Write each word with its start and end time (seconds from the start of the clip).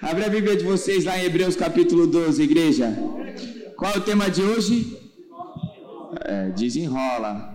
Abre 0.00 0.24
a 0.24 0.28
Bíblia 0.28 0.56
de 0.56 0.64
vocês 0.64 1.04
lá 1.04 1.16
em 1.16 1.24
Hebreus 1.24 1.54
capítulo 1.54 2.06
12, 2.06 2.42
igreja. 2.42 2.98
Qual 3.76 3.92
é 3.92 3.98
o 3.98 4.00
tema 4.00 4.28
de 4.28 4.42
hoje? 4.42 4.98
É, 6.24 6.50
desenrola. 6.50 7.54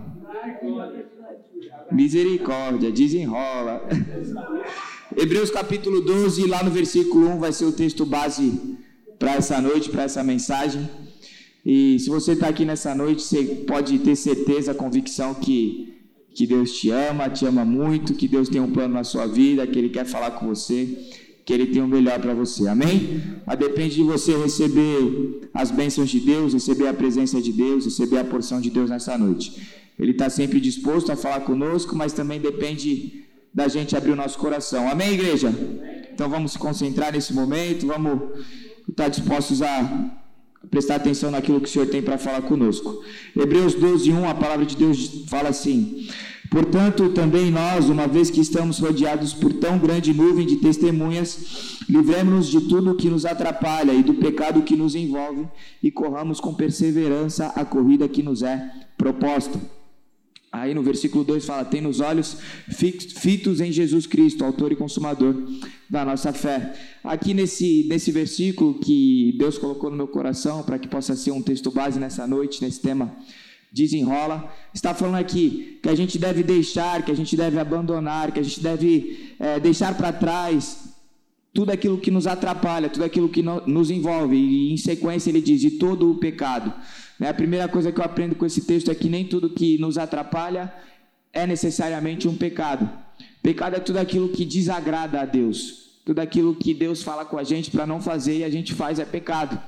Misericórdia, 1.92 2.90
desenrola. 2.90 3.86
Hebreus 5.14 5.50
capítulo 5.50 6.00
12, 6.00 6.46
lá 6.46 6.62
no 6.62 6.70
versículo 6.70 7.28
1 7.28 7.38
vai 7.38 7.52
ser 7.52 7.66
o 7.66 7.72
texto 7.72 8.06
base 8.06 8.58
para 9.18 9.34
essa 9.34 9.60
noite, 9.60 9.90
para 9.90 10.04
essa 10.04 10.24
mensagem. 10.24 10.88
E 11.64 11.98
se 11.98 12.08
você 12.08 12.32
está 12.32 12.48
aqui 12.48 12.64
nessa 12.64 12.94
noite, 12.94 13.22
você 13.22 13.44
pode 13.66 13.98
ter 13.98 14.16
certeza, 14.16 14.72
convicção 14.72 15.34
que, 15.34 15.94
que 16.34 16.46
Deus 16.46 16.72
te 16.72 16.90
ama, 16.90 17.28
te 17.28 17.44
ama 17.44 17.66
muito, 17.66 18.14
que 18.14 18.26
Deus 18.26 18.48
tem 18.48 18.62
um 18.62 18.72
plano 18.72 18.94
na 18.94 19.04
sua 19.04 19.26
vida, 19.26 19.66
que 19.66 19.78
Ele 19.78 19.90
quer 19.90 20.06
falar 20.06 20.30
com 20.30 20.46
você, 20.46 20.96
que 21.48 21.54
Ele 21.54 21.68
tem 21.68 21.80
o 21.80 21.88
melhor 21.88 22.20
para 22.20 22.34
você. 22.34 22.68
Amém? 22.68 23.22
Mas 23.46 23.58
depende 23.58 23.94
de 23.94 24.02
você 24.02 24.36
receber 24.36 25.48
as 25.54 25.70
bênçãos 25.70 26.10
de 26.10 26.20
Deus, 26.20 26.52
receber 26.52 26.88
a 26.88 26.92
presença 26.92 27.40
de 27.40 27.52
Deus, 27.54 27.86
receber 27.86 28.18
a 28.18 28.24
porção 28.24 28.60
de 28.60 28.68
Deus 28.68 28.90
nessa 28.90 29.16
noite. 29.16 29.66
Ele 29.98 30.10
está 30.10 30.28
sempre 30.28 30.60
disposto 30.60 31.10
a 31.10 31.16
falar 31.16 31.40
conosco, 31.40 31.96
mas 31.96 32.12
também 32.12 32.38
depende 32.38 33.24
da 33.54 33.66
gente 33.66 33.96
abrir 33.96 34.10
o 34.10 34.16
nosso 34.16 34.38
coração. 34.38 34.90
Amém, 34.90 35.14
igreja? 35.14 35.48
Então 36.12 36.28
vamos 36.28 36.52
se 36.52 36.58
concentrar 36.58 37.14
nesse 37.14 37.32
momento, 37.32 37.86
vamos 37.86 38.44
estar 38.86 39.08
dispostos 39.08 39.62
a 39.62 40.20
prestar 40.70 40.96
atenção 40.96 41.30
naquilo 41.30 41.62
que 41.62 41.68
o 41.70 41.72
Senhor 41.72 41.88
tem 41.88 42.02
para 42.02 42.18
falar 42.18 42.42
conosco. 42.42 43.02
Hebreus 43.34 43.72
12, 43.72 44.12
1, 44.12 44.28
a 44.28 44.34
palavra 44.34 44.66
de 44.66 44.76
Deus 44.76 45.24
fala 45.26 45.48
assim: 45.48 46.08
Portanto, 46.50 47.10
também 47.10 47.50
nós, 47.50 47.90
uma 47.90 48.06
vez 48.06 48.30
que 48.30 48.40
estamos 48.40 48.78
rodeados 48.78 49.34
por 49.34 49.52
tão 49.52 49.78
grande 49.78 50.14
nuvem 50.14 50.46
de 50.46 50.56
testemunhas, 50.56 51.78
livremos-nos 51.88 52.48
de 52.48 52.62
tudo 52.62 52.94
que 52.94 53.10
nos 53.10 53.26
atrapalha 53.26 53.92
e 53.92 54.02
do 54.02 54.14
pecado 54.14 54.62
que 54.62 54.74
nos 54.74 54.94
envolve 54.94 55.46
e 55.82 55.90
corramos 55.90 56.40
com 56.40 56.54
perseverança 56.54 57.48
a 57.48 57.64
corrida 57.64 58.08
que 58.08 58.22
nos 58.22 58.42
é 58.42 58.70
proposta. 58.96 59.60
Aí 60.50 60.72
no 60.72 60.82
versículo 60.82 61.22
2 61.22 61.44
fala: 61.44 61.64
tem 61.66 61.82
nos 61.82 62.00
olhos 62.00 62.38
fitos 62.70 63.60
em 63.60 63.70
Jesus 63.70 64.06
Cristo, 64.06 64.42
autor 64.42 64.72
e 64.72 64.76
consumador 64.76 65.34
da 65.90 66.04
nossa 66.04 66.32
fé. 66.32 66.74
Aqui 67.04 67.34
nesse, 67.34 67.86
nesse 67.88 68.10
versículo 68.10 68.74
que 68.74 69.36
Deus 69.38 69.58
colocou 69.58 69.90
no 69.90 69.96
meu 69.96 70.08
coração, 70.08 70.62
para 70.62 70.78
que 70.78 70.88
possa 70.88 71.14
ser 71.14 71.32
um 71.32 71.42
texto 71.42 71.70
base 71.70 72.00
nessa 72.00 72.26
noite, 72.26 72.62
nesse 72.62 72.80
tema 72.80 73.14
desenrola, 73.72 74.52
está 74.72 74.94
falando 74.94 75.16
aqui 75.16 75.78
que 75.82 75.88
a 75.88 75.94
gente 75.94 76.18
deve 76.18 76.42
deixar, 76.42 77.04
que 77.04 77.12
a 77.12 77.16
gente 77.16 77.36
deve 77.36 77.58
abandonar, 77.58 78.32
que 78.32 78.40
a 78.40 78.42
gente 78.42 78.60
deve 78.60 79.34
é, 79.38 79.60
deixar 79.60 79.96
para 79.96 80.12
trás 80.12 80.94
tudo 81.52 81.70
aquilo 81.70 81.98
que 81.98 82.10
nos 82.10 82.26
atrapalha, 82.26 82.88
tudo 82.88 83.04
aquilo 83.04 83.28
que 83.28 83.42
no, 83.42 83.66
nos 83.66 83.90
envolve. 83.90 84.36
E 84.36 84.72
em 84.72 84.76
sequência 84.76 85.30
ele 85.30 85.40
diz: 85.40 85.62
e 85.64 85.72
todo 85.72 86.10
o 86.10 86.14
pecado. 86.16 86.72
Né? 87.18 87.28
A 87.28 87.34
primeira 87.34 87.68
coisa 87.68 87.90
que 87.90 88.00
eu 88.00 88.04
aprendo 88.04 88.34
com 88.34 88.46
esse 88.46 88.62
texto 88.64 88.90
é 88.90 88.94
que 88.94 89.08
nem 89.08 89.24
tudo 89.24 89.50
que 89.50 89.78
nos 89.78 89.98
atrapalha 89.98 90.72
é 91.32 91.46
necessariamente 91.46 92.28
um 92.28 92.36
pecado. 92.36 92.88
Pecado 93.42 93.76
é 93.76 93.80
tudo 93.80 93.98
aquilo 93.98 94.28
que 94.28 94.44
desagrada 94.44 95.20
a 95.20 95.24
Deus. 95.24 95.88
Tudo 96.04 96.20
aquilo 96.20 96.54
que 96.54 96.72
Deus 96.72 97.02
fala 97.02 97.24
com 97.24 97.36
a 97.36 97.44
gente 97.44 97.70
para 97.70 97.86
não 97.86 98.00
fazer 98.00 98.38
e 98.38 98.44
a 98.44 98.50
gente 98.50 98.72
faz 98.72 98.98
é 98.98 99.04
pecado. 99.04 99.60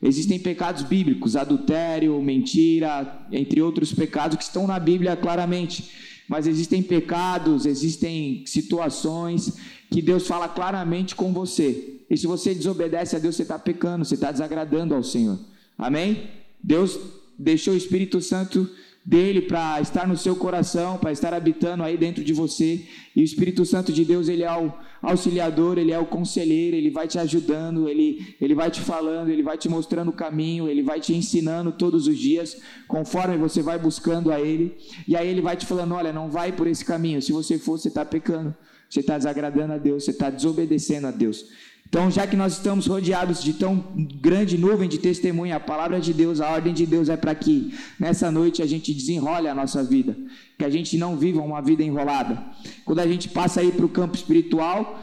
Existem 0.00 0.38
pecados 0.38 0.82
bíblicos, 0.82 1.34
adultério, 1.34 2.20
mentira, 2.22 3.26
entre 3.32 3.60
outros 3.60 3.92
pecados 3.92 4.36
que 4.36 4.44
estão 4.44 4.66
na 4.66 4.78
Bíblia 4.78 5.16
claramente. 5.16 5.90
Mas 6.28 6.46
existem 6.46 6.82
pecados, 6.82 7.66
existem 7.66 8.44
situações 8.46 9.56
que 9.90 10.00
Deus 10.00 10.26
fala 10.26 10.48
claramente 10.48 11.16
com 11.16 11.32
você. 11.32 12.02
E 12.08 12.16
se 12.16 12.26
você 12.26 12.54
desobedece 12.54 13.16
a 13.16 13.18
Deus, 13.18 13.34
você 13.34 13.42
está 13.42 13.58
pecando, 13.58 14.04
você 14.04 14.14
está 14.14 14.30
desagradando 14.30 14.94
ao 14.94 15.02
Senhor. 15.02 15.38
Amém? 15.76 16.28
Deus 16.62 16.98
deixou 17.38 17.74
o 17.74 17.76
Espírito 17.76 18.20
Santo 18.20 18.68
dele 19.08 19.40
para 19.40 19.80
estar 19.80 20.06
no 20.06 20.18
seu 20.18 20.36
coração, 20.36 20.98
para 20.98 21.10
estar 21.10 21.32
habitando 21.32 21.82
aí 21.82 21.96
dentro 21.96 22.22
de 22.22 22.34
você. 22.34 22.84
E 23.16 23.22
o 23.22 23.24
Espírito 23.24 23.64
Santo 23.64 23.90
de 23.90 24.04
Deus, 24.04 24.28
ele 24.28 24.42
é 24.42 24.52
o 24.52 24.70
auxiliador, 25.00 25.78
ele 25.78 25.92
é 25.92 25.98
o 25.98 26.04
conselheiro, 26.04 26.76
ele 26.76 26.90
vai 26.90 27.08
te 27.08 27.18
ajudando, 27.18 27.88
ele, 27.88 28.36
ele 28.38 28.54
vai 28.54 28.70
te 28.70 28.82
falando, 28.82 29.30
ele 29.30 29.42
vai 29.42 29.56
te 29.56 29.66
mostrando 29.66 30.10
o 30.10 30.12
caminho, 30.12 30.68
ele 30.68 30.82
vai 30.82 31.00
te 31.00 31.14
ensinando 31.14 31.72
todos 31.72 32.06
os 32.06 32.18
dias, 32.18 32.60
conforme 32.86 33.38
você 33.38 33.62
vai 33.62 33.78
buscando 33.78 34.30
a 34.30 34.38
ele. 34.38 34.76
E 35.06 35.16
aí 35.16 35.26
ele 35.26 35.40
vai 35.40 35.56
te 35.56 35.64
falando: 35.64 35.94
olha, 35.94 36.12
não 36.12 36.30
vai 36.30 36.52
por 36.52 36.66
esse 36.66 36.84
caminho, 36.84 37.22
se 37.22 37.32
você 37.32 37.58
for, 37.58 37.78
você 37.78 37.88
está 37.88 38.04
pecando, 38.04 38.54
você 38.90 39.00
está 39.00 39.16
desagradando 39.16 39.72
a 39.72 39.78
Deus, 39.78 40.04
você 40.04 40.10
está 40.10 40.28
desobedecendo 40.28 41.06
a 41.06 41.10
Deus. 41.10 41.46
Então, 41.88 42.10
já 42.10 42.26
que 42.26 42.36
nós 42.36 42.52
estamos 42.52 42.86
rodeados 42.86 43.42
de 43.42 43.54
tão 43.54 43.82
grande 44.20 44.58
nuvem 44.58 44.86
de 44.88 44.98
testemunha, 44.98 45.56
a 45.56 45.60
palavra 45.60 45.98
de 45.98 46.12
Deus, 46.12 46.38
a 46.38 46.50
ordem 46.50 46.74
de 46.74 46.84
Deus 46.84 47.08
é 47.08 47.16
para 47.16 47.34
que 47.34 47.74
nessa 47.98 48.30
noite 48.30 48.62
a 48.62 48.66
gente 48.66 48.92
desenrole 48.92 49.48
a 49.48 49.54
nossa 49.54 49.82
vida, 49.82 50.14
que 50.58 50.64
a 50.66 50.68
gente 50.68 50.98
não 50.98 51.16
viva 51.16 51.40
uma 51.40 51.62
vida 51.62 51.82
enrolada. 51.82 52.44
Quando 52.84 52.98
a 52.98 53.06
gente 53.06 53.30
passa 53.30 53.60
aí 53.60 53.72
para 53.72 53.86
o 53.86 53.88
campo 53.88 54.16
espiritual, 54.16 55.00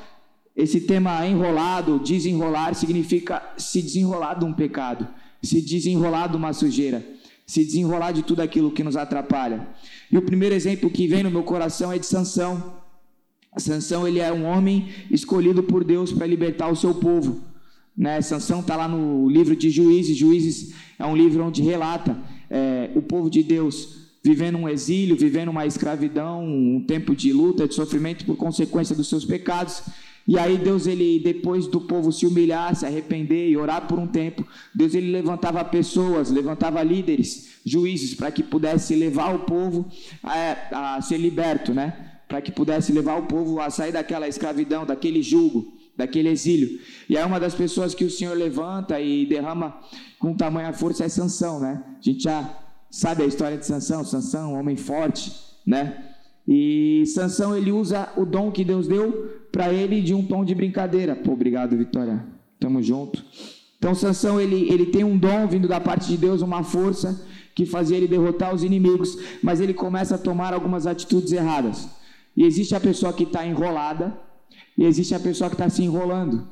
esse 0.55 0.81
tema 0.81 1.25
enrolado, 1.25 1.99
desenrolar, 1.99 2.75
significa 2.75 3.41
se 3.57 3.81
desenrolar 3.81 4.35
de 4.35 4.45
um 4.45 4.53
pecado, 4.53 5.07
se 5.41 5.61
desenrolar 5.61 6.27
de 6.27 6.37
uma 6.37 6.53
sujeira, 6.53 7.03
se 7.47 7.65
desenrolar 7.65 8.11
de 8.11 8.21
tudo 8.21 8.41
aquilo 8.41 8.71
que 8.71 8.83
nos 8.83 8.95
atrapalha. 8.95 9.67
E 10.11 10.17
o 10.17 10.21
primeiro 10.21 10.53
exemplo 10.53 10.89
que 10.91 11.07
vem 11.07 11.23
no 11.23 11.31
meu 11.31 11.43
coração 11.43 11.91
é 11.91 11.97
de 11.97 12.05
Sansão. 12.05 12.84
Sansão 13.57 14.07
ele 14.07 14.19
é 14.19 14.31
um 14.31 14.45
homem 14.45 14.89
escolhido 15.09 15.63
por 15.63 15.83
Deus 15.83 16.11
para 16.11 16.27
libertar 16.27 16.69
o 16.69 16.75
seu 16.75 16.93
povo. 16.93 17.41
Né? 17.97 18.21
Sansão 18.21 18.59
está 18.59 18.75
lá 18.75 18.87
no 18.87 19.29
livro 19.29 19.55
de 19.55 19.69
Juízes. 19.69 20.17
Juízes 20.17 20.73
é 20.99 21.05
um 21.05 21.15
livro 21.15 21.43
onde 21.43 21.61
relata 21.61 22.17
é, 22.49 22.91
o 22.95 23.01
povo 23.01 23.29
de 23.29 23.41
Deus 23.41 24.05
vivendo 24.23 24.57
um 24.57 24.67
exílio, 24.67 25.15
vivendo 25.15 25.49
uma 25.49 25.67
escravidão, 25.67 26.43
um 26.43 26.83
tempo 26.83 27.15
de 27.15 27.31
luta, 27.31 27.67
de 27.67 27.75
sofrimento 27.75 28.25
por 28.25 28.35
consequência 28.35 28.95
dos 28.95 29.07
seus 29.07 29.23
pecados. 29.23 29.83
E 30.27 30.39
aí 30.39 30.57
Deus 30.57 30.87
ele 30.87 31.19
depois 31.19 31.67
do 31.67 31.79
povo 31.79 32.11
se 32.11 32.25
humilhar, 32.25 32.75
se 32.75 32.85
arrepender 32.85 33.47
e 33.47 33.55
orar 33.55 33.87
por 33.87 33.99
um 33.99 34.07
tempo, 34.07 34.43
Deus 34.73 34.95
ele 34.95 35.11
levantava 35.11 35.63
pessoas, 35.63 36.31
levantava 36.31 36.81
líderes, 36.81 37.59
juízes 37.63 38.15
para 38.15 38.31
que 38.31 38.41
pudesse 38.41 38.95
levar 38.95 39.35
o 39.35 39.39
povo 39.39 39.85
a, 40.23 40.95
a 40.95 41.01
ser 41.03 41.17
liberto, 41.17 41.71
né? 41.75 42.14
Para 42.35 42.41
que 42.41 42.51
pudesse 42.51 42.91
levar 42.91 43.15
o 43.15 43.27
povo 43.27 43.61
a 43.61 43.69
sair 43.69 43.93
daquela 43.93 44.27
escravidão, 44.27 44.85
daquele 44.85 45.23
jugo, 45.23 45.73
daquele 45.95 46.27
exílio. 46.27 46.81
E 47.07 47.17
aí 47.17 47.23
uma 47.23 47.39
das 47.39 47.55
pessoas 47.55 47.95
que 47.95 48.03
o 48.03 48.09
Senhor 48.09 48.35
levanta 48.35 48.99
e 48.99 49.25
derrama 49.25 49.79
com 50.19 50.35
tamanha 50.35 50.73
força 50.73 51.05
é 51.05 51.07
Sansão, 51.07 51.61
né? 51.61 51.81
A 51.97 52.01
gente 52.01 52.23
já 52.23 52.59
sabe 52.91 53.23
a 53.23 53.25
história 53.25 53.57
de 53.57 53.65
Sansão, 53.65 54.03
Sansão, 54.03 54.51
um 54.51 54.59
homem 54.59 54.75
forte, 54.75 55.31
né? 55.65 55.97
E 56.45 57.05
Sansão 57.05 57.55
ele 57.55 57.71
usa 57.71 58.09
o 58.17 58.25
dom 58.25 58.51
que 58.51 58.65
Deus 58.65 58.85
deu 58.85 59.31
para 59.49 59.71
ele 59.71 60.01
de 60.01 60.13
um 60.13 60.21
tom 60.21 60.43
de 60.43 60.53
brincadeira. 60.53 61.15
Pô, 61.15 61.31
obrigado, 61.31 61.77
Vitória. 61.77 62.21
Tamo 62.59 62.83
junto. 62.83 63.23
Então 63.77 63.95
Sansão 63.95 64.41
ele, 64.41 64.69
ele 64.69 64.87
tem 64.87 65.05
um 65.05 65.17
dom 65.17 65.47
vindo 65.47 65.69
da 65.69 65.79
parte 65.79 66.09
de 66.09 66.17
Deus, 66.17 66.41
uma 66.41 66.63
força 66.63 67.25
que 67.55 67.65
fazia 67.65 67.95
ele 67.95 68.09
derrotar 68.09 68.53
os 68.53 68.61
inimigos, 68.61 69.17
mas 69.41 69.61
ele 69.61 69.73
começa 69.73 70.15
a 70.15 70.17
tomar 70.17 70.53
algumas 70.53 70.85
atitudes 70.85 71.31
erradas. 71.31 71.87
E 72.35 72.43
existe 72.43 72.75
a 72.75 72.79
pessoa 72.79 73.13
que 73.13 73.23
está 73.23 73.45
enrolada, 73.45 74.17
e 74.77 74.83
existe 74.85 75.15
a 75.15 75.19
pessoa 75.19 75.49
que 75.49 75.55
está 75.55 75.69
se 75.69 75.83
enrolando. 75.83 76.47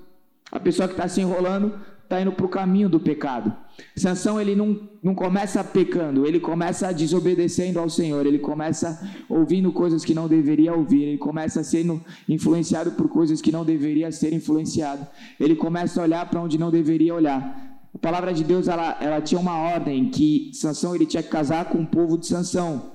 A 0.52 0.60
pessoa 0.60 0.88
que 0.88 0.94
está 0.94 1.08
se 1.08 1.20
enrolando 1.20 1.74
está 2.04 2.22
indo 2.22 2.32
para 2.32 2.46
o 2.46 2.50
caminho 2.50 2.88
do 2.88 3.00
pecado. 3.00 3.52
Sansão 3.96 4.40
ele 4.40 4.56
não, 4.56 4.80
não 5.02 5.16
começa 5.16 5.64
pecando, 5.64 6.28
ele 6.28 6.40
começa 6.40 6.92
desobedecendo 6.94 7.80
ao 7.80 7.90
Senhor, 7.90 8.26
ele 8.26 8.38
começa 8.38 9.02
ouvindo 9.28 9.72
coisas 9.72 10.06
que 10.06 10.14
não 10.14 10.28
deveria 10.28 10.74
ouvir, 10.74 11.04
ele 11.04 11.18
começa 11.18 11.64
sendo 11.64 12.00
influenciado 12.30 12.92
por 12.92 13.10
coisas 13.10 13.42
que 13.42 13.52
não 13.52 13.66
deveria 13.66 14.12
ser 14.12 14.32
influenciado, 14.32 15.08
ele 15.40 15.56
começa 15.56 16.00
a 16.00 16.04
olhar 16.04 16.30
para 16.30 16.42
onde 16.42 16.58
não 16.58 16.70
deveria 16.70 17.16
olhar. 17.16 17.72
A 17.94 17.98
palavra 17.98 18.34
de 18.34 18.44
Deus 18.44 18.68
ela, 18.68 18.98
ela 19.02 19.22
tinha 19.22 19.40
uma 19.40 19.58
ordem 19.58 20.10
que 20.10 20.52
Sansão 20.54 20.96
ele 20.96 21.06
tinha 21.06 21.24
que 21.24 21.30
casar 21.30 21.66
com 21.66 21.80
o 21.80 21.88
povo 21.88 22.18
de 22.18 22.28
Sansão 22.28 22.93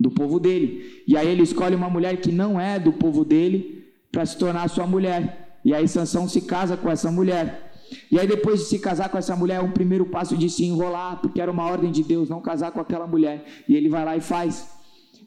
do 0.00 0.10
povo 0.10 0.40
dele. 0.40 1.02
E 1.06 1.14
aí 1.14 1.28
ele 1.28 1.42
escolhe 1.42 1.76
uma 1.76 1.90
mulher 1.90 2.16
que 2.16 2.32
não 2.32 2.58
é 2.58 2.78
do 2.78 2.90
povo 2.90 3.22
dele 3.22 3.92
para 4.10 4.24
se 4.24 4.38
tornar 4.38 4.66
sua 4.68 4.86
mulher. 4.86 5.60
E 5.62 5.74
aí 5.74 5.86
Sansão 5.86 6.26
se 6.26 6.40
casa 6.40 6.74
com 6.74 6.90
essa 6.90 7.12
mulher. 7.12 7.70
E 8.10 8.18
aí 8.18 8.26
depois 8.26 8.60
de 8.60 8.66
se 8.66 8.78
casar 8.78 9.10
com 9.10 9.18
essa 9.18 9.36
mulher, 9.36 9.56
é 9.56 9.60
um 9.60 9.72
primeiro 9.72 10.06
passo 10.06 10.36
de 10.36 10.48
se 10.48 10.64
enrolar, 10.64 11.20
porque 11.20 11.40
era 11.40 11.50
uma 11.50 11.64
ordem 11.66 11.90
de 11.90 12.02
Deus 12.02 12.30
não 12.30 12.40
casar 12.40 12.70
com 12.70 12.80
aquela 12.80 13.06
mulher. 13.06 13.44
E 13.68 13.76
ele 13.76 13.90
vai 13.90 14.04
lá 14.04 14.16
e 14.16 14.20
faz. 14.20 14.70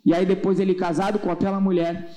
E 0.04 0.14
aí 0.14 0.26
depois 0.26 0.60
ele 0.60 0.74
casado 0.74 1.20
com 1.20 1.30
aquela 1.30 1.60
mulher, 1.60 2.10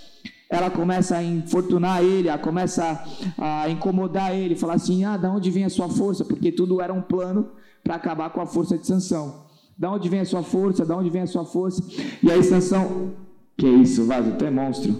ela 0.49 0.71
começa 0.71 1.17
a 1.17 1.23
infortunar 1.23 2.03
ele, 2.03 2.29
ela 2.29 2.39
começa 2.39 3.05
a 3.37 3.69
incomodar 3.69 4.35
ele, 4.35 4.57
falar 4.57 4.75
assim: 4.75 5.05
"Ah, 5.05 5.17
da 5.17 5.31
onde 5.31 5.51
vem 5.51 5.65
a 5.65 5.69
sua 5.69 5.89
força?" 5.89 6.25
Porque 6.25 6.51
tudo 6.51 6.81
era 6.81 6.93
um 6.93 7.03
plano 7.03 7.51
para 7.85 7.97
acabar 7.97 8.31
com 8.31 8.41
a 8.41 8.47
força 8.47 8.79
de 8.79 8.87
Sansão. 8.87 9.46
Da 9.77 9.93
onde 9.93 10.09
vem 10.09 10.21
a 10.21 10.25
sua 10.25 10.43
força? 10.43 10.85
Da 10.87 10.97
onde 10.97 11.11
vem 11.11 11.23
a 11.23 11.27
sua 11.27 11.45
força? 11.45 11.83
E 12.23 12.31
aí 12.31 12.43
Sansão, 12.43 13.13
que 13.57 13.67
é 13.67 13.71
isso, 13.71 14.07
vaso, 14.07 14.33
tu 14.39 14.45
é 14.45 14.51
monstro. 14.51 14.95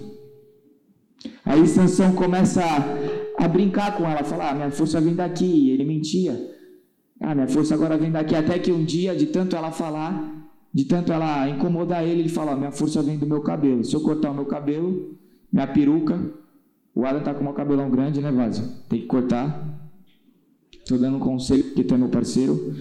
Aí 1.43 1.65
Sansão 1.67 2.13
começa 2.13 2.61
a 3.37 3.47
brincar 3.47 3.97
com 3.97 4.03
ela, 4.03 4.23
falar: 4.23 4.51
ah, 4.51 4.55
minha 4.55 4.71
força 4.71 5.01
vem 5.01 5.15
daqui. 5.15 5.45
E 5.45 5.71
ele 5.71 5.83
mentia. 5.83 6.55
Ah, 7.19 7.33
minha 7.33 7.47
força 7.47 7.73
agora 7.73 7.97
vem 7.97 8.11
daqui. 8.11 8.35
Até 8.35 8.59
que 8.59 8.71
um 8.71 8.83
dia, 8.83 9.15
de 9.15 9.27
tanto 9.27 9.55
ela 9.55 9.71
falar, 9.71 10.47
de 10.73 10.85
tanto 10.85 11.11
ela 11.11 11.49
incomodar 11.49 12.03
ele, 12.03 12.21
ele 12.21 12.29
fala: 12.29 12.55
minha 12.55 12.71
força 12.71 13.01
vem 13.01 13.17
do 13.17 13.25
meu 13.25 13.41
cabelo. 13.41 13.83
Se 13.83 13.95
eu 13.95 14.01
cortar 14.01 14.31
o 14.31 14.35
meu 14.35 14.45
cabelo, 14.45 15.17
minha 15.51 15.67
peruca, 15.67 16.19
o 16.93 17.05
Adam 17.05 17.23
tá 17.23 17.33
com 17.33 17.45
um 17.45 17.53
cabelão 17.53 17.89
grande, 17.89 18.21
né, 18.21 18.31
Vazio? 18.31 18.65
Tem 18.89 19.01
que 19.01 19.07
cortar. 19.07 19.76
Estou 20.87 20.97
dando 20.97 21.17
um 21.17 21.19
conselho 21.19 21.65
porque 21.65 21.83
tu 21.83 21.95
é 21.95 21.97
meu 21.97 22.07
parceiro. 22.07 22.73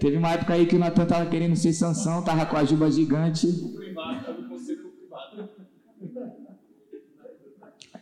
Teve 0.00 0.16
uma 0.16 0.32
época 0.32 0.52
aí 0.52 0.66
que 0.66 0.74
o 0.74 0.80
Natan 0.80 1.06
tava 1.06 1.30
querendo 1.30 1.54
ser 1.54 1.72
Sansão, 1.72 2.20
tava 2.20 2.44
com 2.44 2.56
a 2.56 2.64
juba 2.64 2.90
gigante. 2.90 3.46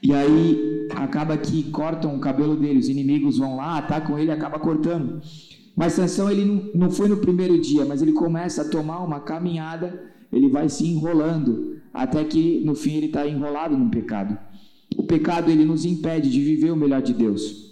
E 0.02 0.14
aí 0.14 0.88
acaba 0.96 1.36
que 1.36 1.64
cortam 1.64 2.16
o 2.16 2.20
cabelo 2.20 2.56
dele, 2.56 2.78
os 2.78 2.88
inimigos 2.88 3.36
vão 3.36 3.56
lá, 3.56 3.76
atacam 3.76 4.18
ele 4.18 4.30
acaba 4.30 4.58
cortando. 4.58 5.20
Mas 5.76 5.92
Sansão 5.92 6.30
ele 6.30 6.70
não 6.74 6.90
foi 6.90 7.06
no 7.10 7.18
primeiro 7.18 7.60
dia, 7.60 7.84
mas 7.84 8.00
ele 8.00 8.12
começa 8.12 8.62
a 8.62 8.68
tomar 8.70 9.04
uma 9.04 9.20
caminhada, 9.20 10.10
ele 10.32 10.48
vai 10.48 10.70
se 10.70 10.86
enrolando, 10.86 11.76
até 11.92 12.24
que 12.24 12.64
no 12.64 12.74
fim 12.74 12.94
ele 12.94 13.06
está 13.08 13.28
enrolado 13.28 13.76
no 13.76 13.90
pecado. 13.90 14.38
O 14.96 15.02
pecado 15.02 15.50
ele 15.50 15.66
nos 15.66 15.84
impede 15.84 16.30
de 16.30 16.42
viver 16.42 16.70
o 16.70 16.76
melhor 16.76 17.02
de 17.02 17.12
Deus. 17.12 17.69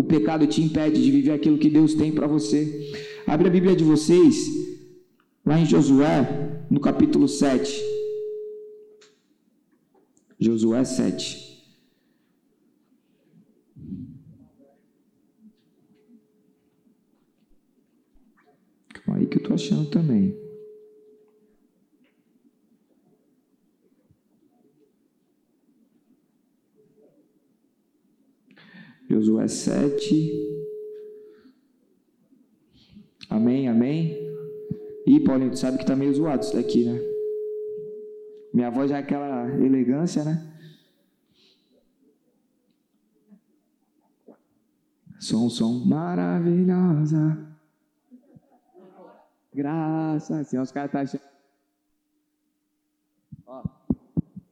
O 0.00 0.02
pecado 0.02 0.46
te 0.46 0.62
impede 0.62 1.02
de 1.02 1.10
viver 1.10 1.32
aquilo 1.32 1.58
que 1.58 1.68
Deus 1.68 1.92
tem 1.92 2.10
para 2.10 2.26
você. 2.26 2.90
Abre 3.26 3.48
a 3.48 3.50
Bíblia 3.50 3.76
de 3.76 3.84
vocês, 3.84 4.46
lá 5.44 5.60
em 5.60 5.66
Josué, 5.66 6.64
no 6.70 6.80
capítulo 6.80 7.28
7. 7.28 7.78
Josué 10.38 10.84
7. 10.84 11.66
Calma 18.94 19.20
aí 19.20 19.26
que 19.26 19.36
eu 19.36 19.42
estou 19.42 19.54
achando 19.54 19.90
também. 19.90 20.34
Josué 29.10 29.48
7. 29.48 30.14
Amém, 33.28 33.68
amém. 33.68 34.16
E 35.04 35.18
Paulinho, 35.18 35.50
tu 35.50 35.58
sabe 35.58 35.78
que 35.78 35.84
tá 35.84 35.96
meio 35.96 36.14
zoado 36.14 36.44
isso 36.44 36.54
daqui, 36.54 36.84
né? 36.84 36.96
Minha 38.54 38.70
voz 38.70 38.92
é 38.92 38.98
aquela 38.98 39.48
elegância, 39.60 40.22
né? 40.22 40.46
Som, 45.18 45.50
som 45.50 45.84
maravilhosa. 45.84 47.36
Graças 49.52 50.30
a 50.30 50.50
Deus. 50.50 50.68
Os 50.68 50.72
caras 50.72 50.92
tá 50.92 51.00
achando. 51.00 51.22
Ó, 53.44 53.64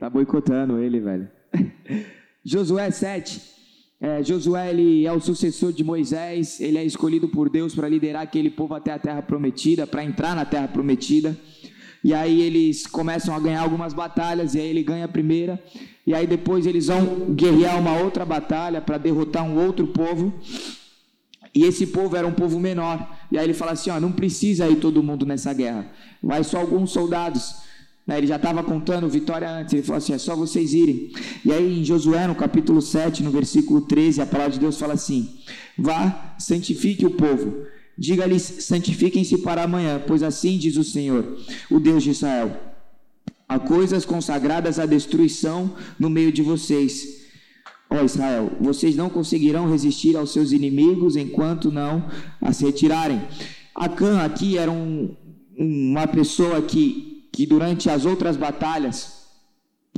tá 0.01 0.11
boicotando 0.11 0.81
ele, 0.81 0.99
velho. 0.99 1.31
Josué 2.45 2.91
7. 2.91 3.58
É, 4.01 4.23
Josué 4.23 4.71
ele 4.71 5.07
é 5.07 5.13
o 5.13 5.21
sucessor 5.21 5.73
de 5.73 5.83
Moisés, 5.83 6.61
ele 6.61 6.79
é 6.79 6.85
escolhido 6.85 7.29
por 7.29 7.51
Deus 7.51 7.75
para 7.75 7.89
liderar 7.89 8.23
aquele 8.23 8.49
povo 8.49 8.75
até 8.75 8.93
a 8.93 8.99
terra 8.99 9.21
prometida, 9.21 9.89
para 9.89 10.05
entrar 10.05 10.37
na 10.37 10.45
terra 10.45 10.69
prometida. 10.69 11.37
E 12.05 12.15
aí 12.15 12.41
eles 12.41 12.87
começam 12.87 13.35
a 13.35 13.41
ganhar 13.41 13.61
algumas 13.61 13.93
batalhas, 13.93 14.55
e 14.55 14.61
aí 14.61 14.69
ele 14.69 14.85
ganha 14.85 15.07
a 15.07 15.09
primeira, 15.09 15.61
e 16.07 16.15
aí 16.15 16.29
depois 16.29 16.65
eles 16.65 16.87
vão 16.87 17.35
guerrear 17.35 17.77
uma 17.77 17.99
outra 17.99 18.25
batalha 18.25 18.81
para 18.81 18.99
derrotar 18.99 19.45
um 19.45 19.59
outro 19.59 19.89
povo. 19.89 20.33
E 21.53 21.65
esse 21.65 21.89
povo 21.89 22.15
era 22.17 22.27
um 22.27 22.33
povo 22.33 22.61
menor. 22.61 23.17
E 23.33 23.39
aí 23.39 23.45
ele 23.45 23.55
fala 23.55 23.73
assim: 23.73 23.91
ó, 23.91 23.99
não 23.99 24.13
precisa 24.13 24.69
ir 24.69 24.77
todo 24.77 25.03
mundo 25.03 25.27
nessa 25.27 25.53
guerra, 25.53 25.91
vai 26.23 26.45
só 26.45 26.59
alguns 26.59 26.93
soldados. 26.93 27.68
Né, 28.09 28.19
ele 28.19 28.27
já 28.27 28.37
estava 28.37 28.65
contando 28.65 29.09
vitória 29.09 29.49
antes, 29.49 29.75
ele 29.75 29.83
falou 29.85 29.99
assim: 29.99 30.15
é 30.15 30.19
só 30.19 30.35
vocês 30.35 30.75
irem. 30.75 31.13
E 31.45 31.53
aí 31.53 31.81
em 31.81 31.85
Josué, 31.85 32.27
no 32.27 32.35
capítulo 32.35 32.83
7, 32.83 33.23
no 33.23 33.31
versículo 33.31 33.83
13, 33.83 34.21
a 34.21 34.27
palavra 34.27 34.55
de 34.55 34.59
Deus 34.59 34.79
fala 34.79 34.95
assim: 34.95 35.29
Vá, 35.79 36.35
santifique 36.39 37.07
o 37.07 37.11
povo 37.11 37.69
Diga-lhes: 37.99 38.43
santifiquem-se 38.43 39.39
para 39.39 39.65
amanhã, 39.65 40.01
pois 40.07 40.23
assim 40.23 40.57
diz 40.57 40.77
o 40.77 40.85
Senhor, 40.85 41.37
o 41.69 41.81
Deus 41.81 42.05
de 42.05 42.11
Israel: 42.11 42.57
há 43.49 43.59
coisas 43.59 44.05
consagradas 44.05 44.79
à 44.79 44.87
destruição 44.87 45.75
no 45.99 46.09
meio 46.09 46.31
de 46.31 46.41
vocês. 46.41 47.19
Ó 47.91 48.05
Israel, 48.05 48.53
vocês 48.61 48.95
não 48.95 49.09
conseguirão 49.09 49.69
resistir 49.69 50.15
aos 50.17 50.33
seus 50.33 50.53
inimigos 50.53 51.17
enquanto 51.17 51.73
não 51.73 52.09
as 52.41 52.61
retirarem. 52.61 53.21
Acã 53.75 54.21
aqui 54.21 54.59
era 54.59 54.71
um, 54.71 55.17
uma 55.57 56.07
pessoa 56.07 56.61
que, 56.61 57.08
que 57.39 57.47
durante 57.47 57.89
as 57.89 58.05
outras 58.05 58.37
batalhas, 58.37 59.13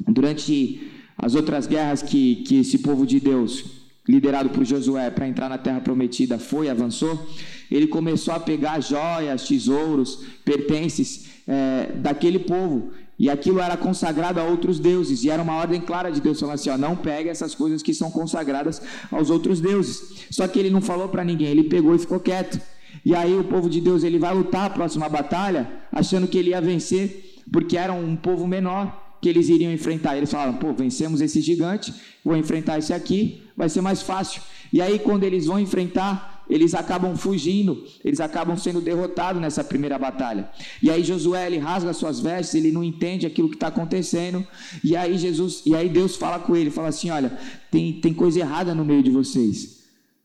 durante 0.06 0.90
as 1.16 1.34
outras 1.34 1.66
guerras 1.66 2.02
que, 2.02 2.36
que 2.46 2.56
esse 2.56 2.76
povo 2.80 3.06
de 3.06 3.18
Deus, 3.18 3.64
liderado 4.06 4.50
por 4.50 4.62
Josué, 4.62 5.08
para 5.08 5.26
entrar 5.26 5.48
na 5.48 5.56
terra 5.56 5.80
prometida, 5.80 6.38
foi, 6.38 6.68
avançou, 6.68 7.30
ele 7.70 7.86
começou 7.86 8.34
a 8.34 8.38
pegar 8.38 8.78
joias, 8.80 9.48
tesouros, 9.48 10.22
pertences 10.44 11.30
é, 11.48 11.92
daquele 11.96 12.40
povo. 12.40 12.90
E 13.18 13.30
aquilo 13.30 13.58
era 13.58 13.74
consagrado 13.74 14.38
a 14.38 14.44
outros 14.44 14.78
deuses. 14.78 15.24
E 15.24 15.30
era 15.30 15.42
uma 15.42 15.54
ordem 15.54 15.80
clara 15.80 16.10
de 16.10 16.20
Deus 16.20 16.38
falando 16.38 16.56
assim: 16.56 16.68
ó, 16.68 16.76
não 16.76 16.94
pegue 16.94 17.30
essas 17.30 17.54
coisas 17.54 17.82
que 17.82 17.94
são 17.94 18.10
consagradas 18.10 18.82
aos 19.10 19.30
outros 19.30 19.62
deuses. 19.62 20.26
Só 20.30 20.46
que 20.46 20.58
ele 20.58 20.68
não 20.68 20.82
falou 20.82 21.08
para 21.08 21.24
ninguém, 21.24 21.48
ele 21.48 21.64
pegou 21.64 21.94
e 21.94 21.98
ficou 21.98 22.20
quieto. 22.20 22.60
E 23.04 23.14
aí 23.14 23.34
o 23.34 23.44
povo 23.44 23.70
de 23.70 23.80
Deus 23.80 24.02
ele 24.02 24.18
vai 24.18 24.34
lutar 24.34 24.66
a 24.66 24.70
próxima 24.70 25.08
batalha, 25.08 25.70
achando 25.90 26.28
que 26.28 26.36
ele 26.36 26.50
ia 26.50 26.60
vencer, 26.60 27.29
porque 27.52 27.76
era 27.76 27.92
um 27.92 28.16
povo 28.16 28.46
menor 28.46 29.16
que 29.20 29.28
eles 29.28 29.48
iriam 29.48 29.72
enfrentar. 29.72 30.16
Eles 30.16 30.30
falaram: 30.30 30.54
pô, 30.54 30.72
vencemos 30.72 31.20
esse 31.20 31.40
gigante, 31.40 31.92
vou 32.24 32.36
enfrentar 32.36 32.78
esse 32.78 32.92
aqui, 32.92 33.42
vai 33.56 33.68
ser 33.68 33.80
mais 33.80 34.02
fácil. 34.02 34.42
E 34.72 34.80
aí, 34.80 34.98
quando 34.98 35.24
eles 35.24 35.46
vão 35.46 35.58
enfrentar, 35.58 36.44
eles 36.50 36.74
acabam 36.74 37.16
fugindo, 37.16 37.84
eles 38.04 38.20
acabam 38.20 38.56
sendo 38.56 38.80
derrotados 38.80 39.40
nessa 39.40 39.62
primeira 39.62 39.96
batalha. 39.96 40.50
E 40.82 40.90
aí 40.90 41.04
Josué 41.04 41.46
ele 41.46 41.58
rasga 41.58 41.92
suas 41.92 42.18
vestes, 42.18 42.56
ele 42.56 42.72
não 42.72 42.82
entende 42.82 43.24
aquilo 43.24 43.48
que 43.48 43.54
está 43.54 43.68
acontecendo. 43.68 44.44
E 44.82 44.96
aí 44.96 45.16
Jesus, 45.16 45.62
e 45.64 45.76
aí 45.76 45.88
Deus 45.88 46.16
fala 46.16 46.40
com 46.40 46.56
ele, 46.56 46.70
fala 46.70 46.88
assim, 46.88 47.08
olha, 47.08 47.38
tem, 47.70 48.00
tem 48.00 48.12
coisa 48.12 48.40
errada 48.40 48.74
no 48.74 48.84
meio 48.84 49.02
de 49.02 49.10
vocês, 49.10 49.79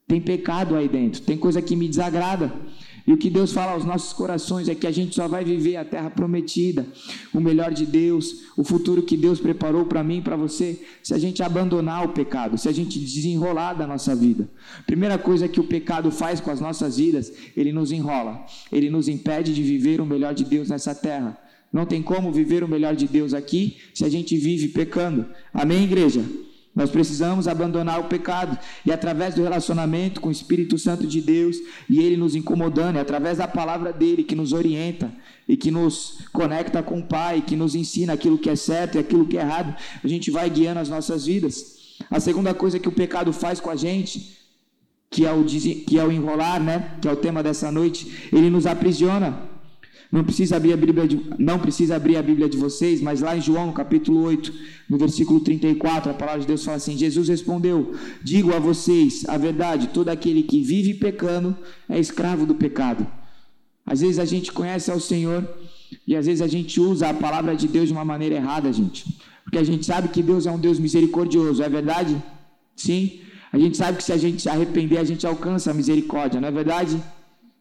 tem 0.07 0.22
pecado 0.22 0.75
aí 0.75 0.88
dentro, 0.88 1.21
tem 1.21 1.38
coisa 1.38 1.62
que 1.62 1.76
me 1.76 1.88
desagrada. 1.88 2.54
E 3.07 3.14
o 3.14 3.18
que 3.18 3.30
Deus 3.30 3.52
fala 3.52 3.74
aos 3.74 3.85
nossos 3.85 4.14
corações 4.14 4.68
é 4.68 4.74
que 4.74 4.88
a 4.88 4.92
gente 4.92 5.14
só 5.14 5.28
vai 5.28 5.45
viver 5.45 5.76
a 5.76 5.85
terra 5.85 6.09
prometida, 6.09 6.88
o 7.31 7.40
melhor 7.40 7.71
de 7.71 7.85
Deus, 7.85 8.45
o 8.57 8.64
futuro 8.64 9.04
que 9.04 9.16
Deus 9.16 9.40
preparou 9.40 9.85
para 9.85 10.04
mim 10.04 10.18
e 10.18 10.21
para 10.21 10.35
você, 10.35 10.81
se 11.04 11.14
a 11.14 11.18
gente 11.19 11.44
abandonar 11.44 12.04
o 12.04 12.14
pecado, 12.14 12.57
se 12.57 12.68
a 12.68 12.71
gente 12.71 13.00
desenrolar 13.00 13.74
da 13.74 13.85
nossa 13.85 14.16
vida. 14.16 14.50
Primeira 14.88 15.19
coisa 15.19 15.47
que 15.47 15.59
o 15.59 15.64
pecado 15.66 16.09
faz 16.09 16.40
com 16.40 16.50
as 16.50 16.59
nossas 16.59 16.97
vidas, 16.97 17.31
ele 17.56 17.71
nos 17.71 17.92
enrola, 17.92 18.44
ele 18.71 18.90
nos 18.90 19.07
impede 19.07 19.54
de 19.54 19.62
viver 19.62 20.02
o 20.02 20.06
melhor 20.06 20.33
de 20.33 20.44
Deus 20.44 20.69
nessa 20.69 20.95
terra. 20.95 21.38
Não 21.71 21.85
tem 21.85 22.02
como 22.02 22.31
viver 22.31 22.64
o 22.64 22.68
melhor 22.68 22.95
de 22.95 23.07
Deus 23.07 23.35
aqui 23.35 23.78
se 23.94 24.04
a 24.04 24.09
gente 24.09 24.35
vive 24.35 24.69
pecando. 24.69 25.28
Amém, 25.54 25.83
igreja? 25.83 26.24
Nós 26.75 26.89
precisamos 26.89 27.47
abandonar 27.47 28.01
o 28.01 28.05
pecado 28.05 28.57
e 28.85 28.91
através 28.91 29.33
do 29.33 29.41
relacionamento 29.41 30.19
com 30.19 30.27
o 30.27 30.31
Espírito 30.31 30.77
Santo 30.77 31.07
de 31.07 31.21
Deus 31.21 31.55
e 31.89 32.01
ele 32.01 32.17
nos 32.17 32.35
incomodando, 32.35 32.97
é 32.97 32.99
através 32.99 33.37
da 33.37 33.47
palavra 33.47 33.94
dele 33.94 34.23
que 34.23 34.35
nos 34.35 34.51
orienta 34.51 35.09
e 35.47 35.55
que 35.55 35.71
nos 35.71 36.19
conecta 36.33 36.83
com 36.83 36.99
o 36.99 37.03
Pai, 37.03 37.41
que 37.41 37.55
nos 37.55 37.75
ensina 37.75 38.13
aquilo 38.13 38.37
que 38.37 38.49
é 38.49 38.57
certo 38.57 38.95
e 38.95 38.99
aquilo 38.99 39.25
que 39.25 39.37
é 39.37 39.41
errado, 39.41 39.73
a 40.03 40.07
gente 40.07 40.29
vai 40.29 40.49
guiando 40.49 40.81
as 40.81 40.89
nossas 40.89 41.25
vidas. 41.25 41.75
A 42.11 42.19
segunda 42.19 42.53
coisa 42.53 42.77
que 42.77 42.89
o 42.89 42.91
pecado 42.91 43.31
faz 43.31 43.61
com 43.61 43.69
a 43.69 43.75
gente, 43.77 44.37
que 45.09 45.25
é 45.25 45.31
o, 45.31 45.45
que 45.45 45.97
é 45.97 46.03
o 46.03 46.11
enrolar, 46.11 46.61
né? 46.61 46.97
que 47.01 47.07
é 47.07 47.11
o 47.11 47.15
tema 47.15 47.41
dessa 47.41 47.71
noite, 47.71 48.29
ele 48.33 48.49
nos 48.49 48.65
aprisiona. 48.65 49.55
Não 50.16 50.24
precisa 50.24 50.56
abrir 50.56 50.72
a 50.72 50.78
Bíblia 50.78 51.06
de, 51.06 51.22
não 51.38 51.60
precisa 51.60 51.98
abrir 51.98 52.16
a 52.16 52.24
Bíblia 52.24 52.48
de 52.48 52.56
vocês, 52.56 53.02
mas 53.02 53.19
lá 53.19 53.36
em 53.36 53.42
João, 53.42 53.74
capítulo 53.74 54.22
8, 54.22 54.54
no 54.90 54.98
versículo 54.98 55.42
34, 55.42 56.10
a 56.10 56.14
palavra 56.14 56.40
de 56.40 56.48
Deus 56.48 56.64
fala 56.64 56.78
assim: 56.78 56.98
Jesus 56.98 57.28
respondeu: 57.28 57.94
Digo 58.24 58.56
a 58.56 58.60
vocês 58.60 59.26
a 59.28 59.38
verdade, 59.38 59.90
todo 59.90 60.07
aquele 60.07 60.44
que 60.44 60.62
vive 60.62 60.94
pecando 60.94 61.54
é 61.90 62.00
escravo 62.00 62.45
do 62.45 62.56
pecado. 62.56 63.06
Às 63.86 64.00
vezes 64.00 64.18
a 64.18 64.24
gente 64.24 64.54
conhece 64.54 64.90
ao 64.90 65.02
Senhor 65.02 65.45
e 66.07 66.16
às 66.16 66.28
vezes 66.28 66.42
a 66.42 66.48
gente 66.48 66.80
usa 66.80 67.10
a 67.10 67.14
palavra 67.14 67.54
de 67.54 67.68
Deus 67.68 67.88
de 67.88 67.94
uma 67.94 68.06
maneira 68.06 68.36
errada, 68.36 68.72
gente. 68.72 69.19
Porque 69.44 69.57
a 69.57 69.66
gente 69.66 69.86
sabe 69.86 70.07
que 70.07 70.24
Deus 70.24 70.45
é 70.45 70.52
um 70.52 70.57
Deus 70.57 70.80
misericordioso, 70.80 71.62
é 71.62 71.68
verdade? 71.68 72.16
Sim. 72.74 73.19
A 73.52 73.60
gente 73.60 73.76
sabe 73.76 73.98
que 73.98 74.04
se 74.06 74.14
a 74.14 74.18
gente 74.18 74.42
se 74.42 74.48
arrepender, 74.48 74.98
a 74.98 75.04
gente 75.04 75.28
alcança 75.28 75.72
a 75.72 75.74
misericórdia, 75.74 76.40
não 76.40 76.48
é 76.48 76.52
verdade? 76.52 77.04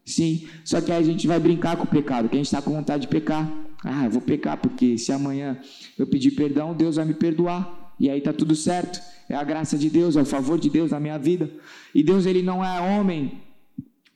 Sim, 0.05 0.47
só 0.65 0.81
que 0.81 0.93
aí 0.93 1.03
a 1.03 1.07
gente 1.07 1.27
vai 1.27 1.41
brincar 1.41 1.77
com 1.77 1.85
o 1.85 1.87
pecado, 1.87 2.29
que 2.29 2.35
a 2.35 2.39
gente 2.39 2.47
está 2.47 2.61
com 2.61 2.73
vontade 2.73 3.03
de 3.03 3.09
pecar. 3.09 3.51
Ah, 3.83 4.05
eu 4.05 4.11
vou 4.11 4.21
pecar 4.21 4.57
porque 4.59 4.99
se 4.99 5.13
amanhã 5.13 5.59
eu 5.99 6.07
pedir 6.07 6.33
perdão, 6.33 6.75
Deus 6.75 6.97
vai 6.97 7.05
me 7.05 7.15
perdoar. 7.15 7.95
e 7.99 8.11
aí 8.11 8.21
tá 8.21 8.33
tudo 8.33 8.55
certo. 8.55 9.01
É 9.29 9.35
a 9.35 9.45
graça 9.45 9.79
de 9.79 9.89
Deus, 9.89 10.17
é 10.17 10.23
o 10.23 10.27
favor 10.27 10.59
de 10.59 10.69
Deus 10.69 10.91
na 10.91 11.01
minha 11.01 11.19
vida. 11.19 11.51
E 11.95 12.03
Deus 12.03 12.27
ele 12.27 12.43
não 12.43 12.65
é 12.65 12.81
homem 12.81 13.41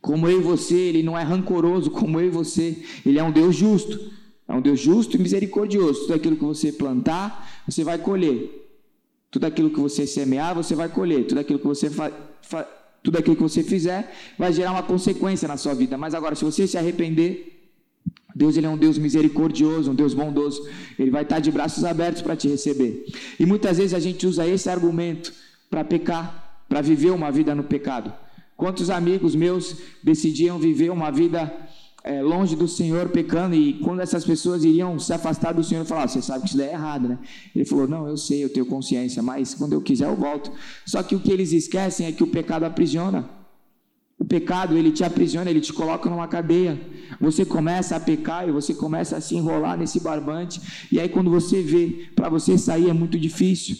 como 0.00 0.28
eu 0.28 0.40
e 0.40 0.42
você, 0.42 0.74
ele 0.74 1.02
não 1.02 1.18
é 1.18 1.22
rancoroso 1.22 1.90
como 1.90 2.20
eu 2.20 2.26
e 2.26 2.30
você. 2.30 2.82
Ele 3.04 3.18
é 3.18 3.22
um 3.22 3.32
Deus 3.32 3.56
justo. 3.56 3.98
É 4.46 4.54
um 4.54 4.60
Deus 4.60 4.80
justo 4.80 5.16
e 5.16 5.20
misericordioso. 5.20 6.02
Tudo 6.02 6.14
aquilo 6.14 6.36
que 6.36 6.44
você 6.44 6.72
plantar, 6.72 7.62
você 7.66 7.84
vai 7.84 7.98
colher. 7.98 8.66
Tudo 9.30 9.44
aquilo 9.44 9.70
que 9.70 9.80
você 9.80 10.06
semear, 10.06 10.54
você 10.54 10.74
vai 10.74 10.88
colher. 10.88 11.26
Tudo 11.26 11.38
aquilo 11.38 11.58
que 11.58 11.66
você 11.66 11.90
fa, 11.90 12.10
fa, 12.40 12.66
tudo 13.02 13.18
aquilo 13.18 13.36
que 13.36 13.42
você 13.42 13.62
fizer 13.62 14.12
vai 14.38 14.52
gerar 14.52 14.72
uma 14.72 14.82
consequência 14.82 15.46
na 15.46 15.56
sua 15.56 15.74
vida. 15.74 15.96
Mas 15.96 16.14
agora, 16.14 16.34
se 16.34 16.44
você 16.44 16.66
se 16.66 16.76
arrepender, 16.76 17.58
Deus 18.34 18.56
ele 18.56 18.66
é 18.66 18.68
um 18.68 18.76
Deus 18.76 18.98
misericordioso, 18.98 19.90
um 19.90 19.94
Deus 19.94 20.14
bondoso. 20.14 20.66
Ele 20.98 21.10
vai 21.10 21.22
estar 21.22 21.40
de 21.40 21.50
braços 21.50 21.84
abertos 21.84 22.22
para 22.22 22.36
te 22.36 22.48
receber. 22.48 23.04
E 23.38 23.44
muitas 23.44 23.78
vezes 23.78 23.94
a 23.94 23.98
gente 23.98 24.26
usa 24.26 24.46
esse 24.46 24.68
argumento 24.68 25.32
para 25.68 25.84
pecar, 25.84 26.62
para 26.68 26.80
viver 26.80 27.10
uma 27.10 27.30
vida 27.30 27.54
no 27.54 27.64
pecado. 27.64 28.12
Quantos 28.56 28.90
amigos 28.90 29.34
meus 29.34 29.76
decidiam 30.02 30.58
viver 30.58 30.90
uma 30.90 31.10
vida 31.10 31.52
é, 32.08 32.22
longe 32.22 32.56
do 32.56 32.66
Senhor 32.66 33.10
pecando 33.10 33.54
e 33.54 33.74
quando 33.74 34.00
essas 34.00 34.24
pessoas 34.24 34.64
iriam 34.64 34.98
se 34.98 35.12
afastar 35.12 35.52
do 35.52 35.62
Senhor, 35.62 35.84
falar, 35.84 36.08
você 36.08 36.22
sabe 36.22 36.40
que 36.40 36.48
isso 36.48 36.56
daí 36.56 36.68
é 36.68 36.72
errado, 36.72 37.06
né? 37.06 37.18
Ele 37.54 37.66
falou, 37.66 37.86
não, 37.86 38.08
eu 38.08 38.16
sei, 38.16 38.42
eu 38.42 38.48
tenho 38.48 38.64
consciência, 38.64 39.22
mas 39.22 39.54
quando 39.54 39.74
eu 39.74 39.82
quiser 39.82 40.08
eu 40.08 40.16
volto. 40.16 40.50
Só 40.86 41.02
que 41.02 41.14
o 41.14 41.20
que 41.20 41.30
eles 41.30 41.52
esquecem 41.52 42.06
é 42.06 42.12
que 42.12 42.22
o 42.22 42.26
pecado 42.26 42.64
aprisiona. 42.64 43.28
O 44.18 44.24
pecado, 44.24 44.76
ele 44.76 44.90
te 44.90 45.04
aprisiona, 45.04 45.50
ele 45.50 45.60
te 45.60 45.70
coloca 45.70 46.08
numa 46.08 46.26
cadeia. 46.26 46.80
Você 47.20 47.44
começa 47.44 47.94
a 47.94 48.00
pecar 48.00 48.48
e 48.48 48.52
você 48.52 48.72
começa 48.72 49.18
a 49.18 49.20
se 49.20 49.36
enrolar 49.36 49.78
nesse 49.78 50.00
barbante. 50.00 50.60
E 50.90 50.98
aí, 50.98 51.10
quando 51.10 51.30
você 51.30 51.62
vê, 51.62 52.08
para 52.16 52.30
você 52.30 52.56
sair 52.56 52.88
é 52.88 52.92
muito 52.92 53.18
difícil. 53.18 53.76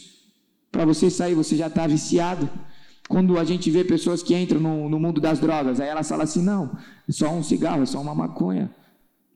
Para 0.71 0.85
você 0.85 1.09
sair, 1.09 1.33
você 1.33 1.57
já 1.57 1.67
está 1.67 1.87
viciado. 1.87 2.47
Quando 3.09 3.39
a 3.39 3.43
gente 3.43 3.71
vê 3.71 3.83
pessoas 3.83 4.21
que 4.21 4.35
entram 4.35 4.59
no, 4.59 4.87
no 4.87 4.99
mundo 4.99 5.19
das 5.19 5.39
drogas, 5.39 5.79
aí 5.79 5.89
elas 5.89 6.07
falam 6.07 6.23
assim: 6.23 6.43
não, 6.43 6.77
é 7.07 7.11
só 7.11 7.33
um 7.33 7.41
cigarro, 7.41 7.81
é 7.81 7.85
só 7.87 7.99
uma 7.99 8.13
maconha, 8.13 8.69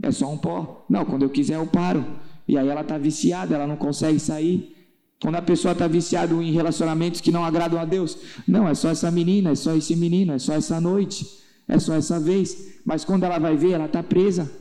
é 0.02 0.12
só 0.12 0.32
um 0.32 0.38
pó. 0.38 0.86
Não, 0.88 1.04
quando 1.04 1.24
eu 1.24 1.30
quiser 1.30 1.56
eu 1.56 1.66
paro. 1.66 2.06
E 2.48 2.56
aí 2.56 2.68
ela 2.68 2.82
está 2.82 3.00
viciada, 3.00 3.56
ela 3.56 3.66
não 3.66 3.76
consegue 3.76 4.20
sair. 4.20 4.76
Quando 5.20 5.38
a 5.38 5.42
pessoa 5.42 5.72
está 5.72 5.88
viciada 5.88 6.36
em 6.36 6.52
relacionamentos 6.52 7.20
que 7.20 7.32
não 7.32 7.44
agradam 7.44 7.80
a 7.80 7.86
Deus, 7.86 8.16
não, 8.48 8.68
é 8.68 8.76
só 8.76 8.90
essa 8.90 9.10
menina, 9.10 9.52
é 9.52 9.56
só 9.56 9.74
esse 9.76 9.96
menino, 9.96 10.34
é 10.34 10.40
só 10.40 10.54
essa 10.54 10.80
noite, 10.80 11.26
é 11.68 11.80
só 11.80 11.96
essa 11.96 12.20
vez. 12.20 12.80
Mas 12.86 13.04
quando 13.04 13.24
ela 13.24 13.40
vai 13.40 13.58
ver, 13.58 13.72
ela 13.72 13.86
está 13.86 14.04
presa. 14.04 14.52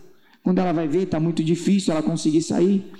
Quando 0.42 0.58
ela 0.58 0.72
vai 0.72 0.88
ver, 0.88 1.02
está 1.02 1.20
muito 1.20 1.44
difícil 1.44 1.92
ela 1.92 2.02
conseguir 2.02 2.40
sair. 2.40 2.90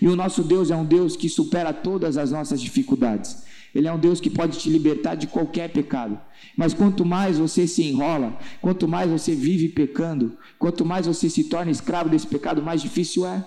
E 0.00 0.08
o 0.08 0.16
nosso 0.16 0.42
Deus 0.42 0.70
é 0.70 0.76
um 0.76 0.84
Deus 0.84 1.14
que 1.14 1.28
supera 1.28 1.74
todas 1.74 2.16
as 2.16 2.30
nossas 2.30 2.58
dificuldades. 2.58 3.47
Ele 3.74 3.86
é 3.86 3.92
um 3.92 3.98
Deus 3.98 4.20
que 4.20 4.30
pode 4.30 4.58
te 4.58 4.70
libertar 4.70 5.14
de 5.14 5.26
qualquer 5.26 5.70
pecado. 5.70 6.18
Mas 6.56 6.74
quanto 6.74 7.04
mais 7.04 7.38
você 7.38 7.66
se 7.66 7.82
enrola, 7.82 8.38
quanto 8.60 8.88
mais 8.88 9.10
você 9.10 9.34
vive 9.34 9.68
pecando, 9.68 10.36
quanto 10.58 10.84
mais 10.84 11.06
você 11.06 11.28
se 11.28 11.44
torna 11.44 11.70
escravo 11.70 12.08
desse 12.08 12.26
pecado, 12.26 12.62
mais 12.62 12.82
difícil 12.82 13.26
é. 13.26 13.46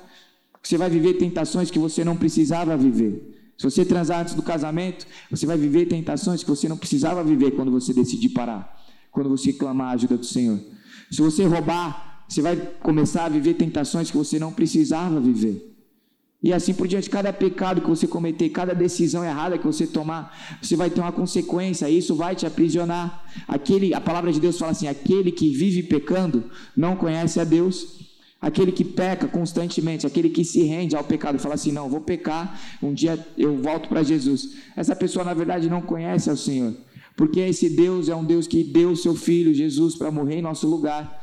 Você 0.62 0.78
vai 0.78 0.90
viver 0.90 1.16
tentações 1.16 1.72
que 1.72 1.80
você 1.80 2.04
não 2.04 2.16
precisava 2.16 2.78
viver. 2.78 3.54
Se 3.58 3.70
você 3.70 3.86
transar 3.86 4.22
antes 4.22 4.34
do 4.34 4.42
casamento, 4.42 5.06
você 5.30 5.46
vai 5.46 5.58
viver 5.58 5.86
tentações 5.86 6.44
que 6.44 6.50
você 6.50 6.68
não 6.68 6.78
precisava 6.78 7.24
viver 7.24 7.52
quando 7.52 7.72
você 7.72 7.94
decidir 7.94 8.30
parar, 8.30 8.76
quando 9.12 9.30
você 9.30 9.54
clamar 9.54 9.90
a 9.90 9.92
ajuda 9.92 10.18
do 10.18 10.26
Senhor. 10.26 10.60
Se 11.12 11.22
você 11.22 11.46
roubar, 11.46 12.26
você 12.28 12.42
vai 12.42 12.56
começar 12.56 13.26
a 13.26 13.30
viver 13.30 13.56
tentações 13.56 14.10
que 14.10 14.18
você 14.18 14.40
não 14.40 14.52
precisava 14.52 15.20
viver. 15.20 15.71
E 16.44 16.52
assim 16.52 16.74
por 16.74 16.88
diante, 16.88 17.08
cada 17.08 17.32
pecado 17.32 17.82
que 17.82 17.90
você 17.90 18.08
cometer, 18.08 18.50
cada 18.50 18.74
decisão 18.74 19.24
errada 19.24 19.60
que 19.60 19.66
você 19.66 19.86
tomar, 19.86 20.36
você 20.60 20.76
vai 20.76 20.90
ter 20.90 21.00
uma 21.00 21.12
consequência, 21.12 21.88
isso 21.88 22.16
vai 22.16 22.36
te 22.36 22.48
aprisionar. 22.48 23.24
Aquele, 23.48 23.94
a 23.94 24.02
palavra 24.02 24.32
de 24.32 24.40
Deus 24.40 24.58
fala 24.58 24.72
assim: 24.72 24.88
aquele 24.88 25.32
que 25.32 25.50
vive 25.52 25.84
pecando 25.84 26.46
não 26.76 26.96
conhece 26.96 27.40
a 27.40 27.44
Deus. 27.44 28.10
Aquele 28.42 28.72
que 28.72 28.84
peca 28.84 29.28
constantemente, 29.28 30.08
aquele 30.08 30.28
que 30.28 30.44
se 30.44 30.64
rende 30.64 30.96
ao 30.96 31.04
pecado, 31.04 31.38
fala 31.38 31.54
assim: 31.54 31.72
não, 31.72 31.88
vou 31.88 32.02
pecar, 32.02 32.60
um 32.82 32.92
dia 32.92 33.24
eu 33.38 33.56
volto 33.58 33.88
para 33.88 34.02
Jesus. 34.02 34.56
Essa 34.76 34.96
pessoa, 34.96 35.24
na 35.24 35.36
verdade, 35.36 35.70
não 35.70 35.80
conhece 35.80 36.28
ao 36.28 36.36
Senhor, 36.36 36.76
porque 37.16 37.40
esse 37.40 37.70
Deus 37.70 38.10
é 38.10 38.16
um 38.16 38.26
Deus 38.26 38.48
que 38.48 38.64
deu 38.64 38.90
o 38.90 38.98
seu 38.98 39.14
filho 39.14 39.54
Jesus 39.54 39.96
para 39.96 40.10
morrer 40.10 40.38
em 40.38 40.42
nosso 40.42 40.68
lugar. 40.68 41.21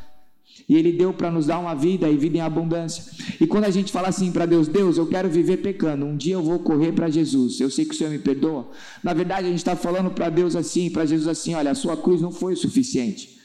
E 0.68 0.76
Ele 0.76 0.92
deu 0.92 1.12
para 1.12 1.30
nos 1.30 1.46
dar 1.46 1.58
uma 1.58 1.74
vida 1.74 2.08
e 2.08 2.16
vida 2.16 2.36
em 2.36 2.40
abundância. 2.40 3.04
E 3.40 3.46
quando 3.46 3.64
a 3.64 3.70
gente 3.70 3.90
fala 3.90 4.08
assim 4.08 4.30
para 4.30 4.44
Deus, 4.44 4.68
Deus, 4.68 4.98
eu 4.98 5.06
quero 5.06 5.28
viver 5.28 5.58
pecando, 5.58 6.04
um 6.04 6.16
dia 6.16 6.34
eu 6.34 6.42
vou 6.42 6.58
correr 6.58 6.92
para 6.92 7.08
Jesus, 7.08 7.58
eu 7.58 7.70
sei 7.70 7.84
que 7.84 7.94
o 7.94 7.96
Senhor 7.96 8.10
me 8.10 8.18
perdoa. 8.18 8.70
Na 9.02 9.14
verdade, 9.14 9.46
a 9.46 9.50
gente 9.50 9.58
está 9.58 9.74
falando 9.74 10.10
para 10.10 10.28
Deus 10.28 10.54
assim, 10.54 10.90
para 10.90 11.06
Jesus 11.06 11.26
assim: 11.26 11.54
olha, 11.54 11.70
a 11.70 11.74
sua 11.74 11.96
cruz 11.96 12.20
não 12.20 12.30
foi 12.30 12.52
o 12.52 12.56
suficiente. 12.56 13.38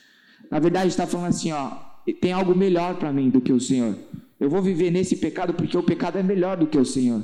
Na 0.52 0.60
verdade, 0.60 0.90
está 0.90 1.08
falando 1.08 1.28
assim: 1.28 1.52
ó, 1.52 1.72
tem 2.20 2.34
algo 2.34 2.56
melhor 2.56 2.96
para 2.96 3.14
mim 3.14 3.30
do 3.30 3.40
que 3.40 3.54
o 3.54 3.60
Senhor. 3.60 3.98
Eu 4.40 4.50
vou 4.50 4.62
viver 4.62 4.92
nesse 4.92 5.16
pecado 5.16 5.54
porque 5.54 5.78
o 5.78 5.84
pecado 5.84 6.18
é 6.18 6.24
melhor 6.24 6.58
do 6.58 6.68
que 6.68 6.78
o 6.78 6.86
Senhor. 6.86 7.24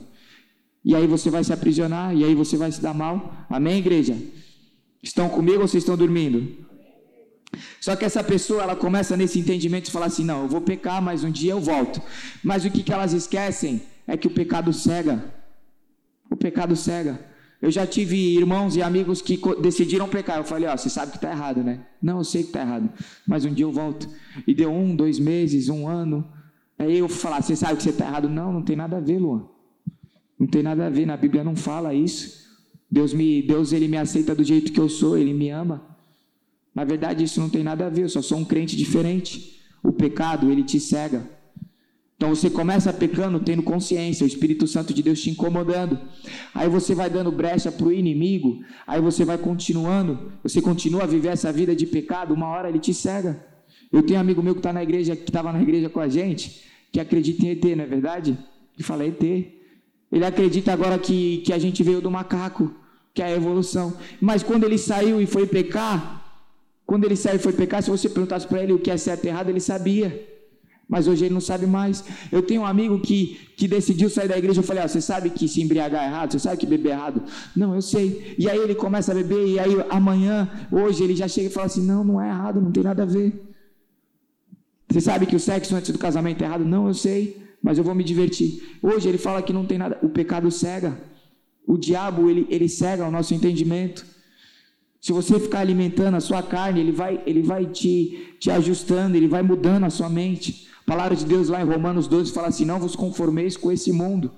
E 0.84 0.96
aí 0.96 1.06
você 1.06 1.30
vai 1.30 1.44
se 1.44 1.52
aprisionar, 1.52 2.16
e 2.16 2.24
aí 2.24 2.34
você 2.34 2.56
vai 2.56 2.72
se 2.72 2.82
dar 2.82 2.94
mal. 2.94 3.46
Amém, 3.50 3.80
igreja? 3.80 4.16
Estão 5.04 5.28
comigo 5.28 5.62
ou 5.62 5.68
vocês 5.68 5.84
estão 5.84 5.98
dormindo? 5.98 6.69
Só 7.80 7.96
que 7.96 8.06
essa 8.06 8.24
pessoa, 8.24 8.64
ela 8.64 8.76
começa 8.76 9.18
nesse 9.18 9.40
entendimento 9.40 9.86
de 9.86 9.92
falar 9.92 10.08
assim: 10.08 10.24
não, 10.24 10.44
eu 10.44 10.48
vou 10.48 10.62
pecar, 10.62 11.02
mas 11.02 11.24
um 11.24 11.32
dia 11.32 11.52
eu 11.52 11.60
volto. 11.60 12.02
Mas 12.44 12.66
o 12.66 12.70
que, 12.70 12.84
que 12.84 12.94
elas 12.94 13.14
esquecem 13.14 13.82
é 14.08 14.16
que 14.18 14.28
o 14.28 14.32
pecado 14.32 14.72
cega. 14.72 15.34
O 16.30 16.36
pecado 16.36 16.76
cega. 16.76 17.28
Eu 17.62 17.70
já 17.70 17.86
tive 17.86 18.16
irmãos 18.38 18.76
e 18.78 18.82
amigos 18.82 19.22
que 19.22 19.40
decidiram 19.62 20.08
pecar. 20.08 20.38
Eu 20.38 20.44
falei: 20.44 20.70
ó, 20.70 20.78
você 20.78 20.90
sabe 20.90 21.12
que 21.12 21.18
está 21.18 21.32
errado, 21.32 21.64
né? 21.64 21.86
Não, 22.02 22.20
eu 22.20 22.24
sei 22.24 22.44
que 22.44 22.50
está 22.50 22.62
errado, 22.62 22.90
mas 23.28 23.46
um 23.46 23.54
dia 23.54 23.66
eu 23.66 23.72
volto. 23.72 24.08
E 24.48 24.54
deu 24.54 24.72
um, 24.72 24.96
dois 24.96 25.20
meses, 25.20 25.70
um 25.70 25.88
ano. 25.88 26.28
Aí 26.78 26.98
eu 26.98 27.10
falar: 27.10 27.42
você 27.42 27.56
sabe 27.56 27.78
que 27.78 27.84
você 27.84 27.90
está 27.90 28.06
errado? 28.06 28.30
Não, 28.30 28.54
não 28.54 28.62
tem 28.62 28.76
nada 28.76 28.98
a 28.98 29.02
ver, 29.02 29.20
Luan. 29.20 29.46
Não 30.40 30.48
tem 30.48 30.64
nada 30.64 30.86
a 30.86 30.90
ver. 30.90 31.06
Na 31.06 31.18
Bíblia 31.18 31.44
não 31.44 31.56
fala 31.56 31.94
isso. 31.94 32.48
Deus 32.90 33.14
me, 33.14 33.42
Deus 33.42 33.74
ele 33.74 33.88
me 33.88 33.98
aceita 33.98 34.34
do 34.34 34.44
jeito 34.44 34.72
que 34.72 34.80
eu 34.80 34.88
sou. 34.88 35.18
Ele 35.18 35.34
me 35.34 35.50
ama. 35.50 35.99
Na 36.80 36.86
verdade, 36.86 37.26
isso 37.26 37.42
não 37.42 37.50
tem 37.50 37.62
nada 37.62 37.88
a 37.88 37.90
ver, 37.90 38.04
eu 38.04 38.10
só 38.10 38.22
sou 38.22 38.38
um 38.38 38.46
crente 38.46 38.78
diferente. 38.78 39.60
O 39.84 39.92
pecado, 39.92 40.50
ele 40.50 40.64
te 40.64 40.80
cega. 40.80 41.30
Então 42.16 42.30
você 42.34 42.50
começa 42.50 42.94
pecando 42.94 43.38
tendo 43.42 43.62
consciência, 43.62 44.24
o 44.24 44.28
Espírito 44.28 44.66
Santo 44.66 44.94
de 44.94 45.04
Deus 45.04 45.22
te 45.22 45.30
incomodando. 45.30 46.00
Aí 46.56 46.70
você 46.70 46.96
vai 46.96 47.10
dando 47.10 47.34
brecha 47.34 47.70
para 47.70 47.86
o 47.86 47.92
inimigo, 47.92 48.64
aí 48.88 49.02
você 49.02 49.26
vai 49.26 49.38
continuando, 49.38 50.32
você 50.42 50.62
continua 50.62 51.04
a 51.04 51.06
viver 51.06 51.28
essa 51.28 51.52
vida 51.52 51.76
de 51.76 51.86
pecado, 51.86 52.34
uma 52.34 52.48
hora 52.48 52.70
ele 52.70 52.80
te 52.80 52.94
cega. 52.94 53.46
Eu 53.92 54.02
tenho 54.02 54.18
um 54.18 54.22
amigo 54.22 54.42
meu 54.42 54.54
que 54.54 54.62
está 54.62 54.72
na 54.72 54.82
igreja, 54.82 55.18
que 55.18 55.30
estava 55.30 55.52
na 55.52 55.62
igreja 55.62 55.90
com 55.90 56.00
a 56.00 56.08
gente, 56.08 56.64
que 56.94 57.00
acredita 57.02 57.46
em 57.46 57.50
ET, 57.50 57.66
não 57.76 57.84
é 57.84 57.88
verdade? 57.88 58.38
Ele 58.78 58.84
fala 58.84 59.06
ET. 59.06 59.22
Ele 59.22 60.26
acredita 60.26 60.72
agora 60.72 60.98
que, 60.98 61.40
que 61.40 61.52
a 61.52 61.60
gente 61.60 61.84
veio 61.84 62.00
do 62.00 62.10
macaco, 62.10 62.74
que 63.14 63.22
é 63.22 63.26
a 63.26 63.36
evolução. 63.36 63.98
Mas 64.22 64.44
quando 64.44 64.64
ele 64.64 64.78
saiu 64.78 65.22
e 65.22 65.26
foi 65.26 65.46
pecar, 65.46 66.19
quando 66.90 67.04
ele 67.06 67.16
saiu 67.16 67.36
e 67.36 67.40
foi 67.40 67.54
pecar, 67.54 67.84
se 67.84 67.90
você 67.92 68.10
perguntasse 68.10 68.48
para 68.48 68.64
ele 68.64 68.74
o 68.74 68.80
que 68.80 68.90
é 68.90 68.98
certo 68.98 69.24
e 69.24 69.28
errado, 69.28 69.50
ele 69.50 69.60
sabia. 69.60 70.28
Mas 70.88 71.08
hoje 71.08 71.26
ele 71.26 71.34
não 71.36 71.40
sabe 71.40 71.68
mais. 71.68 72.04
Eu 72.32 72.42
tenho 72.42 72.62
um 72.62 72.66
amigo 72.66 73.00
que, 73.00 73.40
que 73.56 73.68
decidiu 73.68 74.10
sair 74.10 74.28
da 74.28 74.36
igreja. 74.36 74.62
Eu 74.62 74.64
falei: 74.64 74.82
ah, 74.82 74.88
Você 74.88 75.00
sabe 75.00 75.30
que 75.30 75.48
se 75.48 75.62
embriagar 75.62 76.04
é 76.04 76.08
errado? 76.08 76.32
Você 76.32 76.40
sabe 76.40 76.58
que 76.58 76.66
beber 76.66 76.90
é 76.90 76.94
errado? 76.94 77.22
Não, 77.56 77.76
eu 77.76 77.82
sei. 77.84 78.34
E 78.40 78.50
aí 78.50 78.58
ele 78.58 78.74
começa 78.74 79.12
a 79.12 79.16
beber. 79.16 79.50
E 79.50 79.60
aí 79.60 79.76
amanhã, 79.88 80.50
hoje, 80.72 81.04
ele 81.04 81.16
já 81.16 81.28
chega 81.28 81.48
e 81.48 81.52
fala 81.52 81.68
assim: 81.68 81.86
Não, 81.86 82.04
não 82.04 82.20
é 82.20 82.28
errado, 82.28 82.60
não 82.60 82.72
tem 82.72 82.82
nada 82.82 83.04
a 83.04 83.06
ver. 83.06 83.40
Você 84.90 85.00
sabe 85.00 85.28
que 85.28 85.36
o 85.36 85.40
sexo 85.40 85.76
antes 85.76 85.92
do 85.92 86.00
casamento 86.00 86.42
é 86.42 86.46
errado? 86.48 86.66
Não, 86.66 86.88
eu 86.88 86.96
sei. 86.96 87.38
Mas 87.62 87.78
eu 87.78 87.84
vou 87.84 87.94
me 87.94 88.04
divertir. 88.04 88.64
Hoje 88.82 89.08
ele 89.08 89.20
fala 89.20 89.44
que 89.44 89.54
não 89.54 89.64
tem 89.64 89.78
nada. 89.78 90.00
O 90.02 90.10
pecado 90.10 90.50
cega. 90.50 91.00
O 91.68 91.78
diabo, 91.78 92.32
ele, 92.32 92.48
ele 92.50 92.68
cega 92.68 93.06
o 93.06 93.12
nosso 93.12 93.36
entendimento. 93.36 94.04
Se 95.02 95.14
você 95.14 95.40
ficar 95.40 95.60
alimentando 95.60 96.16
a 96.16 96.20
sua 96.20 96.44
carne, 96.44 96.82
ele 96.82 96.92
vai, 96.92 97.22
ele 97.26 97.42
vai 97.42 97.66
te, 97.66 98.36
te 98.40 98.52
ajustando, 98.52 99.16
ele 99.16 99.28
vai 99.28 99.42
mudando 99.42 99.86
a 99.86 99.90
sua 99.90 100.10
mente. 100.10 100.68
A 100.82 100.92
palavra 100.92 101.16
de 101.16 101.26
Deus 101.26 101.48
lá 101.48 101.62
em 101.62 101.66
Romanos 101.66 102.08
12 102.08 102.34
fala 102.34 102.48
assim: 102.48 102.66
Não 102.66 102.80
vos 102.80 102.96
conformeis 102.96 103.56
com 103.56 103.72
esse 103.72 103.94
mundo, 103.94 104.30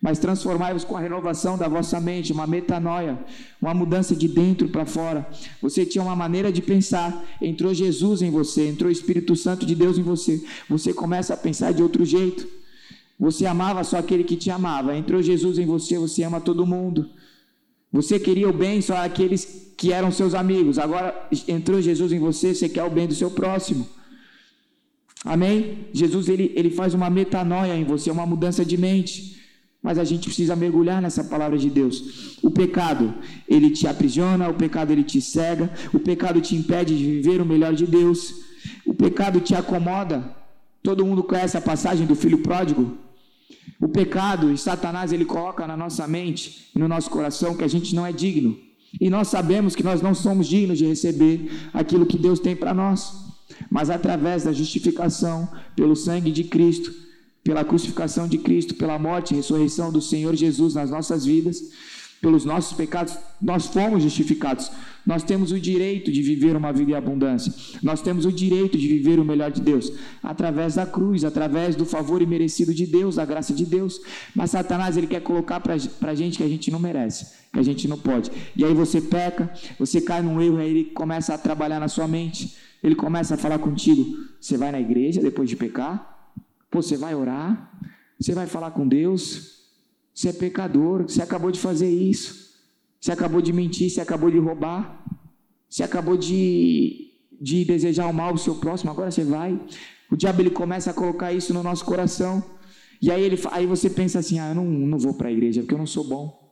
mas 0.00 0.20
transformai-vos 0.20 0.84
com 0.84 0.96
a 0.96 1.00
renovação 1.00 1.58
da 1.58 1.66
vossa 1.66 1.98
mente, 1.98 2.32
uma 2.32 2.46
metanoia, 2.46 3.18
uma 3.60 3.74
mudança 3.74 4.14
de 4.14 4.28
dentro 4.28 4.68
para 4.68 4.86
fora. 4.86 5.28
Você 5.60 5.84
tinha 5.84 6.04
uma 6.04 6.14
maneira 6.14 6.52
de 6.52 6.62
pensar, 6.62 7.24
entrou 7.40 7.74
Jesus 7.74 8.22
em 8.22 8.30
você, 8.30 8.68
entrou 8.68 8.90
o 8.90 8.92
Espírito 8.92 9.34
Santo 9.34 9.66
de 9.66 9.74
Deus 9.74 9.98
em 9.98 10.02
você. 10.02 10.44
Você 10.68 10.92
começa 10.92 11.34
a 11.34 11.36
pensar 11.36 11.72
de 11.72 11.82
outro 11.82 12.04
jeito. 12.04 12.46
Você 13.18 13.46
amava 13.46 13.82
só 13.82 13.96
aquele 13.96 14.22
que 14.22 14.36
te 14.36 14.50
amava, 14.50 14.96
entrou 14.96 15.22
Jesus 15.22 15.58
em 15.58 15.66
você, 15.66 15.98
você 15.98 16.22
ama 16.22 16.40
todo 16.40 16.66
mundo. 16.66 17.08
Você 17.94 18.18
queria 18.18 18.48
o 18.48 18.52
bem 18.52 18.80
só 18.80 18.96
aqueles 18.96 19.72
que 19.76 19.92
eram 19.92 20.10
seus 20.10 20.34
amigos. 20.34 20.80
Agora 20.80 21.28
entrou 21.46 21.80
Jesus 21.80 22.10
em 22.10 22.18
você, 22.18 22.52
você 22.52 22.68
quer 22.68 22.82
o 22.82 22.90
bem 22.90 23.06
do 23.06 23.14
seu 23.14 23.30
próximo. 23.30 23.86
Amém? 25.24 25.86
Jesus 25.92 26.28
ele, 26.28 26.52
ele 26.56 26.70
faz 26.70 26.92
uma 26.92 27.08
metanoia 27.08 27.72
em 27.76 27.84
você, 27.84 28.10
uma 28.10 28.26
mudança 28.26 28.64
de 28.64 28.76
mente. 28.76 29.40
Mas 29.80 29.96
a 29.96 30.02
gente 30.02 30.24
precisa 30.24 30.56
mergulhar 30.56 31.00
nessa 31.00 31.22
palavra 31.22 31.56
de 31.56 31.70
Deus. 31.70 32.36
O 32.42 32.50
pecado, 32.50 33.14
ele 33.48 33.70
te 33.70 33.86
aprisiona, 33.86 34.48
o 34.48 34.54
pecado 34.54 34.90
ele 34.90 35.04
te 35.04 35.20
cega, 35.20 35.72
o 35.92 36.00
pecado 36.00 36.40
te 36.40 36.56
impede 36.56 36.98
de 36.98 37.04
viver 37.04 37.40
o 37.40 37.46
melhor 37.46 37.74
de 37.74 37.86
Deus. 37.86 38.34
O 38.84 38.92
pecado 38.92 39.40
te 39.40 39.54
acomoda. 39.54 40.34
Todo 40.82 41.06
mundo 41.06 41.22
conhece 41.22 41.56
a 41.56 41.60
passagem 41.60 42.08
do 42.08 42.16
filho 42.16 42.38
pródigo? 42.38 42.98
O 43.80 43.88
pecado 43.88 44.52
e 44.52 44.58
Satanás 44.58 45.12
ele 45.12 45.24
coloca 45.24 45.66
na 45.66 45.76
nossa 45.76 46.06
mente 46.06 46.70
e 46.74 46.78
no 46.78 46.88
nosso 46.88 47.10
coração 47.10 47.56
que 47.56 47.64
a 47.64 47.68
gente 47.68 47.94
não 47.94 48.06
é 48.06 48.12
digno. 48.12 48.56
E 49.00 49.10
nós 49.10 49.28
sabemos 49.28 49.74
que 49.74 49.82
nós 49.82 50.00
não 50.00 50.14
somos 50.14 50.46
dignos 50.46 50.78
de 50.78 50.86
receber 50.86 51.50
aquilo 51.72 52.06
que 52.06 52.16
Deus 52.16 52.38
tem 52.38 52.54
para 52.54 52.72
nós. 52.72 53.12
Mas 53.70 53.90
através 53.90 54.44
da 54.44 54.52
justificação 54.52 55.48
pelo 55.74 55.96
sangue 55.96 56.30
de 56.30 56.44
Cristo, 56.44 56.92
pela 57.42 57.64
crucificação 57.64 58.26
de 58.26 58.38
Cristo, 58.38 58.74
pela 58.74 58.98
morte 58.98 59.32
e 59.32 59.36
ressurreição 59.36 59.92
do 59.92 60.00
Senhor 60.00 60.34
Jesus 60.34 60.74
nas 60.74 60.90
nossas 60.90 61.24
vidas, 61.24 61.60
pelos 62.24 62.46
nossos 62.46 62.72
pecados, 62.74 63.18
nós 63.40 63.66
fomos 63.66 64.02
justificados. 64.02 64.70
Nós 65.04 65.22
temos 65.22 65.52
o 65.52 65.60
direito 65.60 66.10
de 66.10 66.22
viver 66.22 66.56
uma 66.56 66.72
vida 66.72 66.92
em 66.92 66.94
abundância. 66.94 67.52
Nós 67.82 68.00
temos 68.00 68.24
o 68.24 68.32
direito 68.32 68.78
de 68.78 68.88
viver 68.88 69.20
o 69.20 69.24
melhor 69.24 69.50
de 69.50 69.60
Deus 69.60 69.92
através 70.22 70.76
da 70.76 70.86
cruz, 70.86 71.22
através 71.22 71.76
do 71.76 71.84
favor 71.84 72.22
imerecido 72.22 72.72
de 72.72 72.86
Deus, 72.86 73.16
da 73.16 73.26
graça 73.26 73.52
de 73.52 73.66
Deus. 73.66 74.00
Mas 74.34 74.52
Satanás 74.52 74.96
ele 74.96 75.06
quer 75.06 75.20
colocar 75.20 75.60
para 75.60 75.74
a 75.74 76.14
gente 76.14 76.38
que 76.38 76.42
a 76.42 76.48
gente 76.48 76.70
não 76.70 76.78
merece, 76.78 77.26
que 77.52 77.58
a 77.58 77.62
gente 77.62 77.86
não 77.86 77.98
pode. 77.98 78.30
E 78.56 78.64
aí 78.64 78.72
você 78.72 79.02
peca, 79.02 79.52
você 79.78 80.00
cai 80.00 80.22
num 80.22 80.40
erro, 80.40 80.56
aí 80.56 80.70
ele 80.70 80.84
começa 80.84 81.34
a 81.34 81.38
trabalhar 81.38 81.78
na 81.78 81.88
sua 81.88 82.08
mente. 82.08 82.56
Ele 82.82 82.94
começa 82.94 83.34
a 83.34 83.36
falar 83.36 83.58
contigo. 83.58 84.02
Você 84.40 84.56
vai 84.56 84.72
na 84.72 84.80
igreja 84.80 85.20
depois 85.20 85.50
de 85.50 85.56
pecar? 85.56 86.32
Pô, 86.70 86.80
você 86.80 86.96
vai 86.96 87.14
orar? 87.14 87.70
Você 88.18 88.34
vai 88.34 88.46
falar 88.46 88.70
com 88.70 88.88
Deus? 88.88 89.63
Você 90.14 90.28
é 90.28 90.32
pecador, 90.32 91.02
você 91.02 91.20
acabou 91.20 91.50
de 91.50 91.58
fazer 91.58 91.90
isso. 91.90 92.54
Você 93.00 93.10
acabou 93.10 93.42
de 93.42 93.52
mentir, 93.52 93.90
você 93.90 94.00
acabou 94.00 94.30
de 94.30 94.38
roubar. 94.38 95.04
Você 95.68 95.82
acabou 95.82 96.16
de, 96.16 97.10
de 97.40 97.64
desejar 97.64 98.06
o 98.06 98.14
mal 98.14 98.30
ao 98.30 98.38
seu 98.38 98.54
próximo, 98.54 98.90
agora 98.90 99.10
você 99.10 99.24
vai. 99.24 99.60
O 100.10 100.16
diabo 100.16 100.40
ele 100.40 100.50
começa 100.50 100.90
a 100.90 100.94
colocar 100.94 101.32
isso 101.32 101.52
no 101.52 101.62
nosso 101.62 101.84
coração. 101.84 102.42
E 103.02 103.10
aí, 103.10 103.22
ele, 103.22 103.36
aí 103.50 103.66
você 103.66 103.90
pensa 103.90 104.20
assim: 104.20 104.38
ah, 104.38 104.50
eu 104.50 104.54
não, 104.54 104.64
não 104.64 104.98
vou 104.98 105.14
para 105.14 105.28
a 105.28 105.32
igreja 105.32 105.60
porque 105.60 105.74
eu 105.74 105.78
não 105.78 105.86
sou 105.86 106.04
bom. 106.04 106.44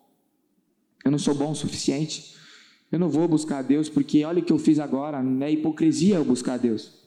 Eu 1.04 1.10
não 1.10 1.18
sou 1.18 1.34
bom 1.34 1.52
o 1.52 1.54
suficiente. 1.54 2.34
Eu 2.90 2.98
não 2.98 3.08
vou 3.08 3.26
buscar 3.28 3.58
a 3.58 3.62
Deus 3.62 3.88
porque 3.88 4.24
olha 4.24 4.40
o 4.40 4.44
que 4.44 4.52
eu 4.52 4.58
fiz 4.58 4.78
agora. 4.78 5.22
É 5.40 5.50
hipocrisia 5.50 6.16
eu 6.16 6.24
buscar 6.24 6.54
a 6.54 6.58
Deus. 6.58 7.00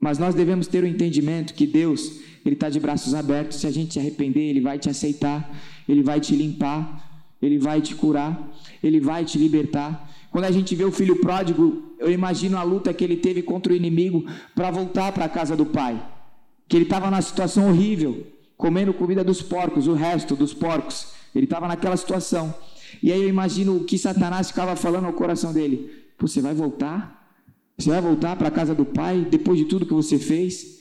Mas 0.00 0.18
nós 0.18 0.34
devemos 0.34 0.66
ter 0.66 0.84
o 0.84 0.86
entendimento 0.86 1.52
que 1.52 1.66
Deus 1.66 2.20
ele 2.44 2.54
está 2.54 2.68
de 2.68 2.80
braços 2.80 3.14
abertos. 3.14 3.60
Se 3.60 3.66
a 3.66 3.70
gente 3.70 3.94
se 3.94 3.98
arrepender, 3.98 4.48
Ele 4.48 4.60
vai 4.60 4.78
te 4.78 4.88
aceitar, 4.88 5.50
Ele 5.88 6.02
vai 6.02 6.20
te 6.20 6.34
limpar, 6.34 7.26
Ele 7.40 7.58
vai 7.58 7.80
te 7.80 7.94
curar, 7.94 8.52
Ele 8.82 9.00
vai 9.00 9.24
te 9.24 9.38
libertar. 9.38 10.10
Quando 10.30 10.44
a 10.44 10.50
gente 10.50 10.74
vê 10.74 10.84
o 10.84 10.92
filho 10.92 11.20
pródigo, 11.20 11.94
eu 11.98 12.10
imagino 12.10 12.56
a 12.58 12.62
luta 12.62 12.92
que 12.92 13.02
ele 13.02 13.16
teve 13.16 13.42
contra 13.42 13.72
o 13.72 13.76
inimigo 13.76 14.24
para 14.54 14.70
voltar 14.70 15.10
para 15.12 15.24
a 15.24 15.28
casa 15.28 15.56
do 15.56 15.64
pai. 15.64 16.00
Que 16.68 16.76
ele 16.76 16.84
estava 16.84 17.10
na 17.10 17.22
situação 17.22 17.68
horrível, 17.68 18.26
comendo 18.56 18.92
comida 18.92 19.24
dos 19.24 19.40
porcos, 19.40 19.86
o 19.86 19.94
resto 19.94 20.36
dos 20.36 20.52
porcos. 20.52 21.08
Ele 21.34 21.44
estava 21.44 21.66
naquela 21.66 21.96
situação. 21.96 22.54
E 23.02 23.10
aí 23.10 23.22
eu 23.22 23.28
imagino 23.28 23.76
o 23.76 23.84
que 23.84 23.96
Satanás 23.96 24.48
ficava 24.48 24.76
falando 24.76 25.06
ao 25.06 25.12
coração 25.14 25.52
dele: 25.52 25.90
Você 26.18 26.42
vai 26.42 26.54
voltar? 26.54 27.32
Você 27.78 27.90
vai 27.90 28.00
voltar 28.00 28.36
para 28.36 28.48
a 28.48 28.50
casa 28.50 28.74
do 28.74 28.84
pai 28.84 29.26
depois 29.30 29.58
de 29.58 29.64
tudo 29.64 29.86
que 29.86 29.94
você 29.94 30.18
fez? 30.18 30.77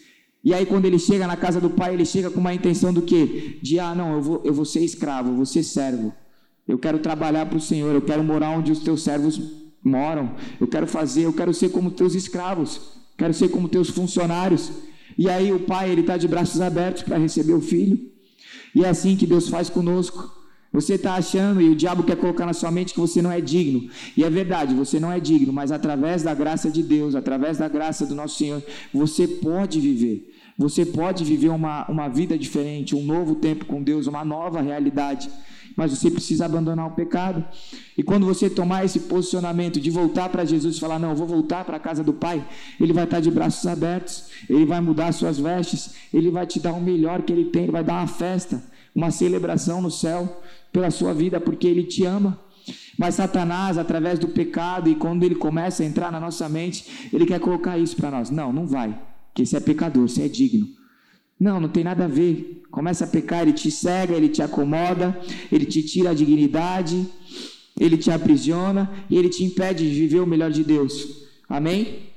E 0.47 0.53
aí, 0.53 0.65
quando 0.65 0.85
ele 0.85 0.97
chega 0.97 1.27
na 1.27 1.35
casa 1.35 1.59
do 1.59 1.69
pai, 1.69 1.93
ele 1.93 2.05
chega 2.05 2.31
com 2.31 2.39
uma 2.39 2.53
intenção 2.53 2.93
do 2.93 3.01
quê? 3.01 3.57
De, 3.61 3.81
ah, 3.81 3.93
não, 3.93 4.13
eu 4.13 4.21
vou, 4.21 4.41
eu 4.45 4.53
vou 4.53 4.63
ser 4.63 4.79
escravo, 4.79 5.31
eu 5.31 5.35
vou 5.35 5.45
ser 5.45 5.61
servo. 5.61 6.13
Eu 6.65 6.79
quero 6.79 6.99
trabalhar 6.99 7.47
para 7.47 7.57
o 7.57 7.59
Senhor, 7.59 7.93
eu 7.93 8.01
quero 8.01 8.23
morar 8.23 8.51
onde 8.51 8.71
os 8.71 8.79
teus 8.79 9.03
servos 9.03 9.41
moram. 9.83 10.35
Eu 10.57 10.65
quero 10.65 10.87
fazer, 10.87 11.23
eu 11.23 11.33
quero 11.33 11.53
ser 11.53 11.67
como 11.67 11.91
teus 11.91 12.15
escravos, 12.15 12.79
quero 13.17 13.33
ser 13.33 13.49
como 13.49 13.67
teus 13.67 13.89
funcionários. 13.89 14.71
E 15.17 15.29
aí, 15.29 15.51
o 15.51 15.59
pai, 15.59 15.89
ele 15.89 15.99
está 15.99 16.15
de 16.15 16.29
braços 16.29 16.61
abertos 16.61 17.03
para 17.03 17.17
receber 17.17 17.51
o 17.51 17.59
filho. 17.59 17.99
E 18.73 18.85
é 18.85 18.87
assim 18.87 19.17
que 19.17 19.27
Deus 19.27 19.49
faz 19.49 19.69
conosco. 19.69 20.33
Você 20.71 20.93
está 20.93 21.15
achando 21.15 21.61
e 21.61 21.67
o 21.67 21.75
diabo 21.75 22.03
quer 22.03 22.15
colocar 22.15 22.45
na 22.45 22.53
sua 22.53 22.71
mente 22.71 22.93
que 22.93 23.01
você 23.01 23.21
não 23.21 23.33
é 23.33 23.41
digno. 23.41 23.89
E 24.15 24.23
é 24.23 24.29
verdade, 24.29 24.73
você 24.73 24.97
não 24.97 25.11
é 25.11 25.19
digno, 25.19 25.51
mas 25.51 25.73
através 25.73 26.23
da 26.23 26.33
graça 26.33 26.71
de 26.71 26.81
Deus, 26.81 27.15
através 27.15 27.57
da 27.57 27.67
graça 27.67 28.05
do 28.05 28.15
nosso 28.15 28.37
Senhor, 28.37 28.63
você 28.93 29.27
pode 29.27 29.81
viver. 29.81 30.36
Você 30.57 30.83
pode 30.83 31.23
viver 31.23 31.49
uma, 31.49 31.85
uma 31.87 32.07
vida 32.07 32.35
diferente, 32.35 32.95
um 32.95 33.03
novo 33.03 33.35
tempo 33.35 33.65
com 33.65 33.83
Deus, 33.83 34.07
uma 34.07 34.25
nova 34.25 34.59
realidade. 34.59 35.29
Mas 35.75 35.91
você 35.91 36.09
precisa 36.09 36.45
abandonar 36.45 36.87
o 36.87 36.95
pecado. 36.95 37.45
E 37.95 38.01
quando 38.01 38.25
você 38.25 38.49
tomar 38.49 38.83
esse 38.83 39.01
posicionamento 39.01 39.79
de 39.79 39.91
voltar 39.91 40.29
para 40.29 40.43
Jesus 40.43 40.75
e 40.75 40.79
falar: 40.79 40.97
Não, 40.97 41.11
eu 41.11 41.15
vou 41.15 41.27
voltar 41.27 41.63
para 41.63 41.77
a 41.77 41.79
casa 41.79 42.03
do 42.03 42.11
Pai, 42.11 42.43
Ele 42.81 42.91
vai 42.91 43.03
estar 43.03 43.19
de 43.19 43.29
braços 43.29 43.67
abertos, 43.67 44.29
Ele 44.49 44.65
vai 44.65 44.81
mudar 44.81 45.11
suas 45.11 45.37
vestes, 45.37 45.93
Ele 46.11 46.31
vai 46.31 46.47
te 46.47 46.59
dar 46.59 46.73
o 46.73 46.81
melhor 46.81 47.21
que 47.21 47.31
Ele 47.31 47.45
tem, 47.45 47.63
Ele 47.63 47.71
vai 47.71 47.83
dar 47.83 47.93
uma 47.93 48.07
festa, 48.07 48.63
uma 48.95 49.11
celebração 49.11 49.79
no 49.79 49.91
céu 49.91 50.41
pela 50.73 50.89
sua 50.89 51.13
vida, 51.13 51.39
porque 51.39 51.67
Ele 51.67 51.83
te 51.83 52.03
ama. 52.03 52.39
Mas 52.97 53.13
Satanás, 53.13 53.77
através 53.77 54.17
do 54.17 54.29
pecado, 54.29 54.89
e 54.89 54.95
quando 54.95 55.23
ele 55.23 55.35
começa 55.35 55.83
a 55.83 55.85
entrar 55.85 56.11
na 56.11 56.19
nossa 56.19 56.49
mente, 56.49 57.09
ele 57.13 57.27
quer 57.27 57.39
colocar 57.39 57.77
isso 57.77 57.95
para 57.95 58.09
nós. 58.09 58.31
Não, 58.31 58.51
não 58.51 58.65
vai 58.65 58.97
que 59.37 59.45
você 59.45 59.57
é 59.57 59.59
pecador, 59.59 60.07
você 60.07 60.23
é 60.23 60.27
digno. 60.27 60.67
Não, 61.39 61.59
não 61.59 61.69
tem 61.69 61.83
nada 61.83 62.05
a 62.05 62.07
ver. 62.07 62.63
Começa 62.71 63.05
a 63.05 63.07
pecar, 63.07 63.43
ele 63.43 63.53
te 63.53 63.69
cega, 63.69 64.15
ele 64.15 64.29
te 64.29 64.41
acomoda, 64.41 65.15
ele 65.51 65.65
te 65.65 65.83
tira 65.83 66.09
a 66.09 66.13
dignidade, 66.13 67.07
ele 67.79 67.97
te 67.97 68.09
aprisiona 68.09 68.91
e 69.09 69.15
ele 69.15 69.29
te 69.29 69.43
impede 69.43 69.87
de 69.87 69.99
viver 69.99 70.21
o 70.21 70.25
melhor 70.25 70.49
de 70.49 70.63
Deus. 70.63 71.27
Amém? 71.47 72.07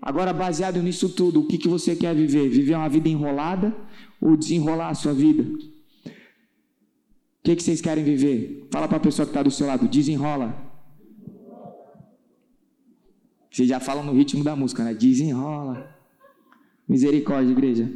Agora, 0.00 0.32
baseado 0.32 0.80
nisso 0.80 1.08
tudo, 1.08 1.40
o 1.40 1.46
que, 1.48 1.58
que 1.58 1.66
você 1.66 1.96
quer 1.96 2.14
viver? 2.14 2.48
Viver 2.48 2.76
uma 2.76 2.88
vida 2.88 3.08
enrolada 3.08 3.76
ou 4.20 4.36
desenrolar 4.36 4.90
a 4.90 4.94
sua 4.94 5.12
vida? 5.12 5.42
O 5.42 6.10
que, 7.42 7.56
que 7.56 7.62
vocês 7.62 7.80
querem 7.80 8.04
viver? 8.04 8.68
Fala 8.70 8.86
para 8.86 8.98
a 8.98 9.00
pessoa 9.00 9.26
que 9.26 9.30
está 9.30 9.42
do 9.42 9.50
seu 9.50 9.66
lado, 9.66 9.88
desenrola. 9.88 10.56
Vocês 13.50 13.68
já 13.68 13.80
falam 13.80 14.04
no 14.04 14.12
ritmo 14.12 14.44
da 14.44 14.54
música, 14.54 14.84
né? 14.84 14.94
Desenrola. 14.94 15.97
Misericórdia, 16.88 17.52
igreja. 17.52 17.92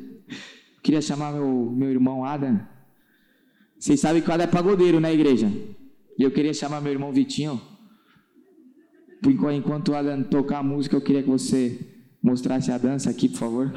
Queria 0.82 1.00
chamar 1.00 1.32
meu, 1.32 1.72
meu 1.74 1.90
irmão 1.90 2.24
Adam. 2.24 2.60
Vocês 3.78 4.00
sabem 4.00 4.20
que 4.20 4.28
o 4.28 4.32
Adam 4.32 4.44
é 4.44 4.50
pagodeiro, 4.50 5.00
né, 5.00 5.12
igreja? 5.12 5.50
E 6.18 6.22
eu 6.22 6.30
queria 6.30 6.52
chamar 6.52 6.80
meu 6.80 6.92
irmão 6.92 7.12
Vitinho. 7.12 7.60
Enquanto 9.24 9.90
o 9.90 9.94
Adam 9.94 10.22
tocar 10.22 10.58
a 10.58 10.62
música, 10.62 10.96
eu 10.96 11.00
queria 11.00 11.22
que 11.22 11.28
você 11.28 11.78
mostrasse 12.22 12.70
a 12.70 12.78
dança 12.78 13.08
aqui, 13.08 13.28
por 13.28 13.38
favor. 13.38 13.72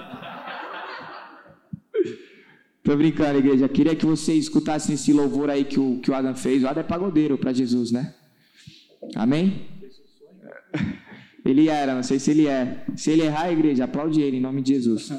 Tô 2.84 2.96
brincando, 2.96 3.40
igreja. 3.40 3.68
Queria 3.68 3.96
que 3.96 4.06
você 4.06 4.34
escutasse 4.34 4.94
esse 4.94 5.12
louvor 5.14 5.50
aí 5.50 5.66
que 5.66 5.80
o, 5.80 6.00
que 6.02 6.12
o 6.12 6.14
Adam 6.14 6.36
fez. 6.36 6.64
O 6.64 6.68
Adam 6.68 6.84
é 6.84 6.88
pagodeiro 6.88 7.38
para 7.38 7.54
Jesus, 7.54 7.92
né? 7.92 8.14
Amém? 9.16 9.66
Ele 11.46 11.70
era, 11.70 11.94
não 11.94 12.02
sei 12.02 12.18
se 12.18 12.32
ele 12.32 12.48
é. 12.48 12.84
Se 12.96 13.12
ele 13.12 13.22
errar, 13.22 13.44
a 13.44 13.52
igreja, 13.52 13.84
aplaude 13.84 14.20
ele 14.20 14.38
em 14.38 14.42
nome 14.42 14.64
de 14.64 14.74
Jesus. 14.74 15.12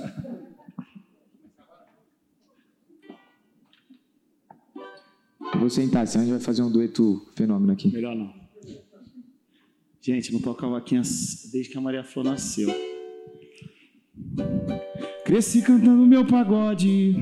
Eu 5.54 5.60
vou 5.60 5.70
sentar, 5.70 6.04
senão 6.08 6.24
a 6.24 6.26
gente 6.26 6.36
vai 6.36 6.44
fazer 6.44 6.62
um 6.62 6.70
dueto 6.70 7.24
fenômeno 7.36 7.72
aqui. 7.72 7.92
Melhor 7.92 8.16
não. 8.16 8.34
Gente, 10.02 10.32
não 10.32 10.40
toca 10.40 10.68
vaquinha 10.68 11.00
desde 11.52 11.70
que 11.70 11.78
a 11.78 11.80
Maria 11.80 12.02
Flor 12.02 12.24
nasceu. 12.24 12.68
Cresci 15.24 15.62
cantando 15.62 16.06
meu 16.06 16.26
pagode, 16.26 17.14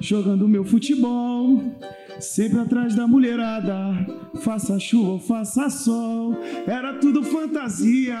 jogando 0.00 0.48
meu 0.48 0.64
futebol. 0.64 1.60
Sempre 2.20 2.60
atrás 2.60 2.94
da 2.94 3.06
mulherada, 3.06 4.06
faça 4.42 4.78
chuva 4.78 5.12
ou 5.12 5.18
faça 5.18 5.70
sol. 5.70 6.36
Era 6.66 6.98
tudo 6.98 7.22
fantasia, 7.22 8.18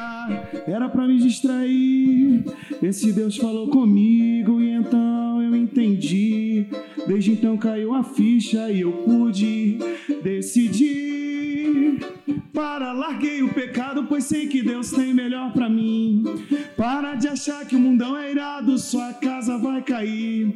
era 0.66 0.88
para 0.88 1.06
me 1.06 1.18
distrair. 1.18 2.44
Esse 2.82 3.12
Deus 3.12 3.36
falou 3.36 3.68
comigo 3.68 4.60
e 4.60 4.70
então 4.70 5.42
eu 5.42 5.54
entendi. 5.54 6.66
Desde 7.06 7.32
então 7.32 7.58
caiu 7.58 7.94
a 7.94 8.02
ficha 8.02 8.70
e 8.70 8.80
eu 8.80 8.92
pude 8.92 9.78
decidir. 10.22 11.19
Para, 12.60 12.92
larguei 12.92 13.42
o 13.42 13.54
pecado, 13.54 14.04
pois 14.04 14.24
sei 14.24 14.46
que 14.46 14.62
Deus 14.62 14.90
tem 14.90 15.14
melhor 15.14 15.50
para 15.50 15.66
mim. 15.66 16.22
Para 16.76 17.14
de 17.14 17.26
achar 17.26 17.64
que 17.64 17.74
o 17.74 17.80
mundão 17.80 18.14
é 18.14 18.30
irado, 18.30 18.76
sua 18.76 19.14
casa 19.14 19.56
vai 19.56 19.80
cair. 19.80 20.54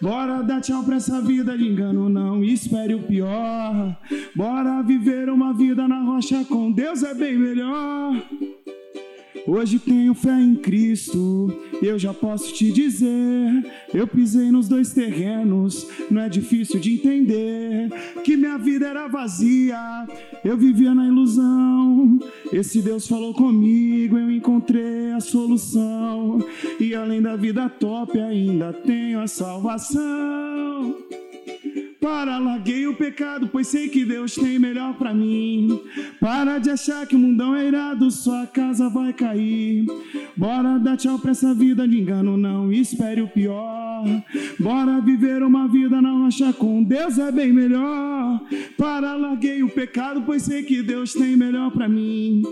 Bora 0.00 0.44
dar 0.44 0.60
tchau 0.60 0.84
pra 0.84 0.94
essa 0.94 1.20
vida 1.20 1.58
de 1.58 1.64
engano, 1.64 2.08
não 2.08 2.44
espere 2.44 2.94
o 2.94 3.02
pior. 3.02 3.98
Bora 4.32 4.80
viver 4.82 5.28
uma 5.28 5.52
vida 5.52 5.88
na 5.88 6.00
rocha 6.04 6.44
com 6.44 6.70
Deus 6.70 7.02
é 7.02 7.14
bem 7.14 7.36
melhor. 7.36 8.14
Hoje 9.46 9.78
tenho 9.78 10.14
fé 10.14 10.38
em 10.38 10.54
Cristo, 10.54 11.52
eu 11.82 11.98
já 11.98 12.12
posso 12.12 12.52
te 12.52 12.70
dizer. 12.70 13.64
Eu 13.92 14.06
pisei 14.06 14.50
nos 14.50 14.68
dois 14.68 14.92
terrenos, 14.92 15.86
não 16.10 16.22
é 16.22 16.28
difícil 16.28 16.78
de 16.78 16.94
entender. 16.94 17.88
Que 18.22 18.36
minha 18.36 18.58
vida 18.58 18.86
era 18.86 19.08
vazia, 19.08 20.06
eu 20.44 20.56
vivia 20.56 20.94
na 20.94 21.06
ilusão. 21.06 22.18
Esse 22.52 22.82
Deus 22.82 23.08
falou 23.08 23.32
comigo, 23.32 24.18
eu 24.18 24.30
encontrei 24.30 25.12
a 25.12 25.20
solução. 25.20 26.38
E 26.78 26.94
além 26.94 27.22
da 27.22 27.36
vida 27.36 27.68
top, 27.68 28.18
ainda 28.18 28.72
tenho 28.72 29.20
a 29.20 29.26
salvação. 29.26 30.96
Para, 32.00 32.38
larguei 32.38 32.86
o 32.86 32.96
pecado, 32.96 33.48
pois 33.48 33.66
sei 33.66 33.88
que 33.88 34.06
Deus 34.06 34.34
tem 34.34 34.58
melhor 34.58 34.94
para 34.94 35.12
mim. 35.12 35.82
Para 36.18 36.58
de 36.58 36.70
achar 36.70 37.06
que 37.06 37.14
o 37.14 37.18
mundão 37.18 37.54
é 37.54 37.66
irado, 37.66 38.10
sua 38.10 38.46
casa 38.46 38.88
vai 38.88 39.12
cair. 39.12 39.84
Bora 40.34 40.78
dar 40.78 40.96
tchau 40.96 41.18
pra 41.18 41.32
essa 41.32 41.54
vida 41.54 41.86
de 41.86 42.00
engano, 42.00 42.38
não 42.38 42.72
espere 42.72 43.20
o 43.20 43.28
pior. 43.28 43.89
Bora 44.58 45.00
viver 45.00 45.42
uma 45.42 45.68
vida 45.68 46.00
na 46.00 46.10
rocha 46.10 46.52
com 46.52 46.82
Deus 46.82 47.18
é 47.18 47.30
bem 47.30 47.52
melhor. 47.52 48.40
Para, 48.76 49.14
larguei 49.14 49.62
o 49.62 49.68
pecado, 49.68 50.22
pois 50.26 50.42
sei 50.42 50.62
que 50.62 50.82
Deus 50.82 51.12
tem 51.12 51.36
melhor 51.36 51.70
para 51.70 51.88
mim. 51.88 52.42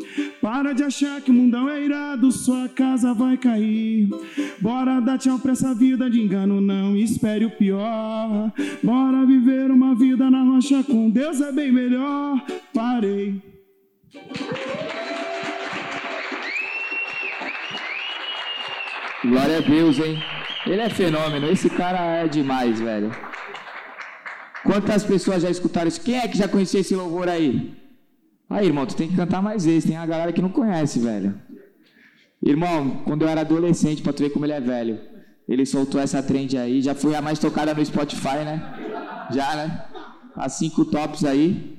Para 0.40 0.72
de 0.72 0.82
achar 0.82 1.20
que 1.20 1.30
o 1.30 1.34
mundão 1.34 1.68
é 1.68 1.84
irado, 1.84 2.30
sua 2.32 2.68
casa 2.68 3.12
vai 3.12 3.36
cair. 3.36 4.08
Bora 4.60 5.00
dar 5.00 5.18
tchau 5.18 5.38
pra 5.38 5.52
essa 5.52 5.74
vida 5.74 6.08
de 6.08 6.20
engano, 6.20 6.60
não 6.60 6.96
espere 6.96 7.44
o 7.44 7.50
pior. 7.50 8.52
Bora 8.82 9.26
viver 9.26 9.70
uma 9.70 9.94
vida 9.94 10.30
na 10.30 10.42
rocha 10.42 10.82
com 10.82 11.10
Deus 11.10 11.40
é 11.40 11.52
bem 11.52 11.72
melhor. 11.72 12.42
Parei. 12.72 13.40
Glória 19.24 19.58
a 19.58 19.60
Deus, 19.60 19.98
hein? 19.98 20.16
Ele 20.66 20.80
é 20.80 20.90
fenômeno. 20.90 21.48
Esse 21.48 21.70
cara 21.70 21.98
é 21.98 22.28
demais, 22.28 22.80
velho. 22.80 23.10
Quantas 24.64 25.04
pessoas 25.04 25.42
já 25.42 25.50
escutaram 25.50 25.88
isso? 25.88 26.00
Quem 26.00 26.18
é 26.18 26.28
que 26.28 26.36
já 26.36 26.48
conhecia 26.48 26.80
esse 26.80 26.94
louvor 26.94 27.28
aí? 27.28 27.74
Aí, 28.50 28.66
irmão, 28.66 28.86
tu 28.86 28.96
tem 28.96 29.08
que 29.08 29.16
cantar 29.16 29.42
mais 29.42 29.66
esse. 29.66 29.88
Tem 29.88 29.96
a 29.96 30.06
galera 30.06 30.32
que 30.32 30.42
não 30.42 30.50
conhece, 30.50 30.98
velho. 30.98 31.34
Irmão, 32.42 33.02
quando 33.04 33.22
eu 33.22 33.28
era 33.28 33.40
adolescente, 33.42 34.02
pra 34.02 34.12
tu 34.12 34.22
ver 34.22 34.30
como 34.30 34.44
ele 34.44 34.52
é 34.52 34.60
velho, 34.60 35.00
ele 35.48 35.64
soltou 35.66 36.00
essa 36.00 36.22
trend 36.22 36.56
aí. 36.56 36.80
Já 36.80 36.94
foi 36.94 37.14
a 37.14 37.22
mais 37.22 37.38
tocada 37.38 37.74
no 37.74 37.84
Spotify, 37.84 38.44
né? 38.44 39.26
Já, 39.30 39.56
né? 39.56 39.84
As 40.36 40.54
cinco 40.54 40.84
tops 40.84 41.24
aí. 41.24 41.78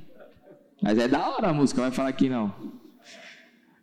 Mas 0.82 0.98
é 0.98 1.08
da 1.08 1.30
hora 1.30 1.50
a 1.50 1.54
música, 1.54 1.82
vai 1.82 1.92
falar 1.92 2.12
que 2.14 2.30
não. 2.30 2.54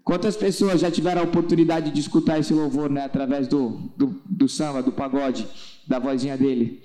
Quantas 0.07 0.37
pessoas 0.37 0.83
já 0.83 0.89
tiveram 0.89 1.23
a 1.23 1.25
oportunidade 1.25 1.91
de 1.91 1.99
escutar 1.99 2.39
esse 2.39 2.55
louvor, 2.55 2.89
né? 2.89 3.05
Através 3.05 3.49
do, 3.49 3.71
do, 3.97 4.23
do 4.25 4.49
samba, 4.49 4.81
do 4.81 4.93
pagode, 4.93 5.45
da 5.85 5.99
vozinha 5.99 6.37
dele. 6.37 6.81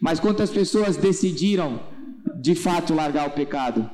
Mas 0.00 0.18
quantas 0.18 0.50
pessoas 0.50 0.96
decidiram 0.96 1.80
de 2.42 2.56
fato 2.56 2.92
largar 2.92 3.28
o 3.28 3.30
pecado? 3.30 3.88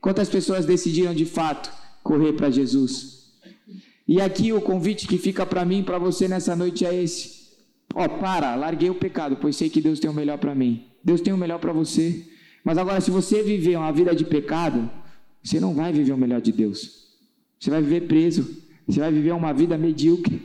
Quantas 0.00 0.28
pessoas 0.28 0.64
decidiram 0.64 1.12
de 1.12 1.24
fato 1.24 1.72
correr 2.04 2.34
para 2.34 2.50
Jesus? 2.50 3.32
E 4.06 4.20
aqui 4.20 4.52
o 4.52 4.60
convite 4.60 5.08
que 5.08 5.18
fica 5.18 5.44
para 5.44 5.64
mim, 5.64 5.82
para 5.82 5.98
você 5.98 6.28
nessa 6.28 6.54
noite 6.54 6.86
é 6.86 6.94
esse. 7.02 7.48
Ó, 7.92 8.04
oh, 8.04 8.08
para, 8.08 8.54
larguei 8.54 8.90
o 8.90 8.94
pecado, 8.94 9.38
pois 9.40 9.56
sei 9.56 9.68
que 9.68 9.80
Deus 9.80 9.98
tem 9.98 10.08
o 10.08 10.14
melhor 10.14 10.38
para 10.38 10.54
mim. 10.54 10.86
Deus 11.02 11.20
tem 11.20 11.32
o 11.32 11.36
melhor 11.36 11.58
para 11.58 11.72
você. 11.72 12.24
Mas 12.62 12.78
agora, 12.78 13.00
se 13.00 13.10
você 13.10 13.42
viver 13.42 13.76
uma 13.76 13.90
vida 13.90 14.14
de 14.14 14.24
pecado, 14.24 14.88
você 15.42 15.58
não 15.58 15.74
vai 15.74 15.92
viver 15.92 16.12
o 16.12 16.16
melhor 16.16 16.40
de 16.40 16.52
Deus. 16.52 17.09
Você 17.60 17.70
vai 17.70 17.82
viver 17.82 18.08
preso. 18.08 18.62
Você 18.88 18.98
vai 18.98 19.12
viver 19.12 19.32
uma 19.32 19.52
vida 19.52 19.76
medíocre. 19.76 20.40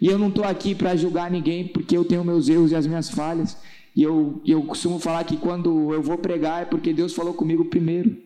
E 0.00 0.06
eu 0.06 0.18
não 0.18 0.28
estou 0.28 0.44
aqui 0.44 0.74
para 0.74 0.94
julgar 0.94 1.30
ninguém, 1.30 1.66
porque 1.66 1.96
eu 1.96 2.04
tenho 2.04 2.24
meus 2.24 2.48
erros 2.48 2.70
e 2.70 2.76
as 2.76 2.86
minhas 2.86 3.10
falhas. 3.10 3.56
E 3.94 4.02
eu, 4.02 4.40
eu 4.46 4.62
costumo 4.62 4.98
falar 4.98 5.24
que 5.24 5.36
quando 5.36 5.92
eu 5.92 6.02
vou 6.02 6.16
pregar 6.16 6.62
é 6.62 6.64
porque 6.64 6.92
Deus 6.92 7.12
falou 7.12 7.34
comigo 7.34 7.64
primeiro. 7.64 8.16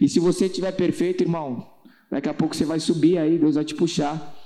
E 0.00 0.08
se 0.08 0.20
você 0.20 0.46
estiver 0.46 0.72
perfeito, 0.72 1.22
irmão, 1.22 1.66
daqui 2.10 2.28
a 2.28 2.34
pouco 2.34 2.54
você 2.54 2.64
vai 2.64 2.80
subir 2.80 3.18
aí, 3.18 3.38
Deus 3.38 3.54
vai 3.54 3.64
te 3.64 3.74
puxar. 3.74 4.36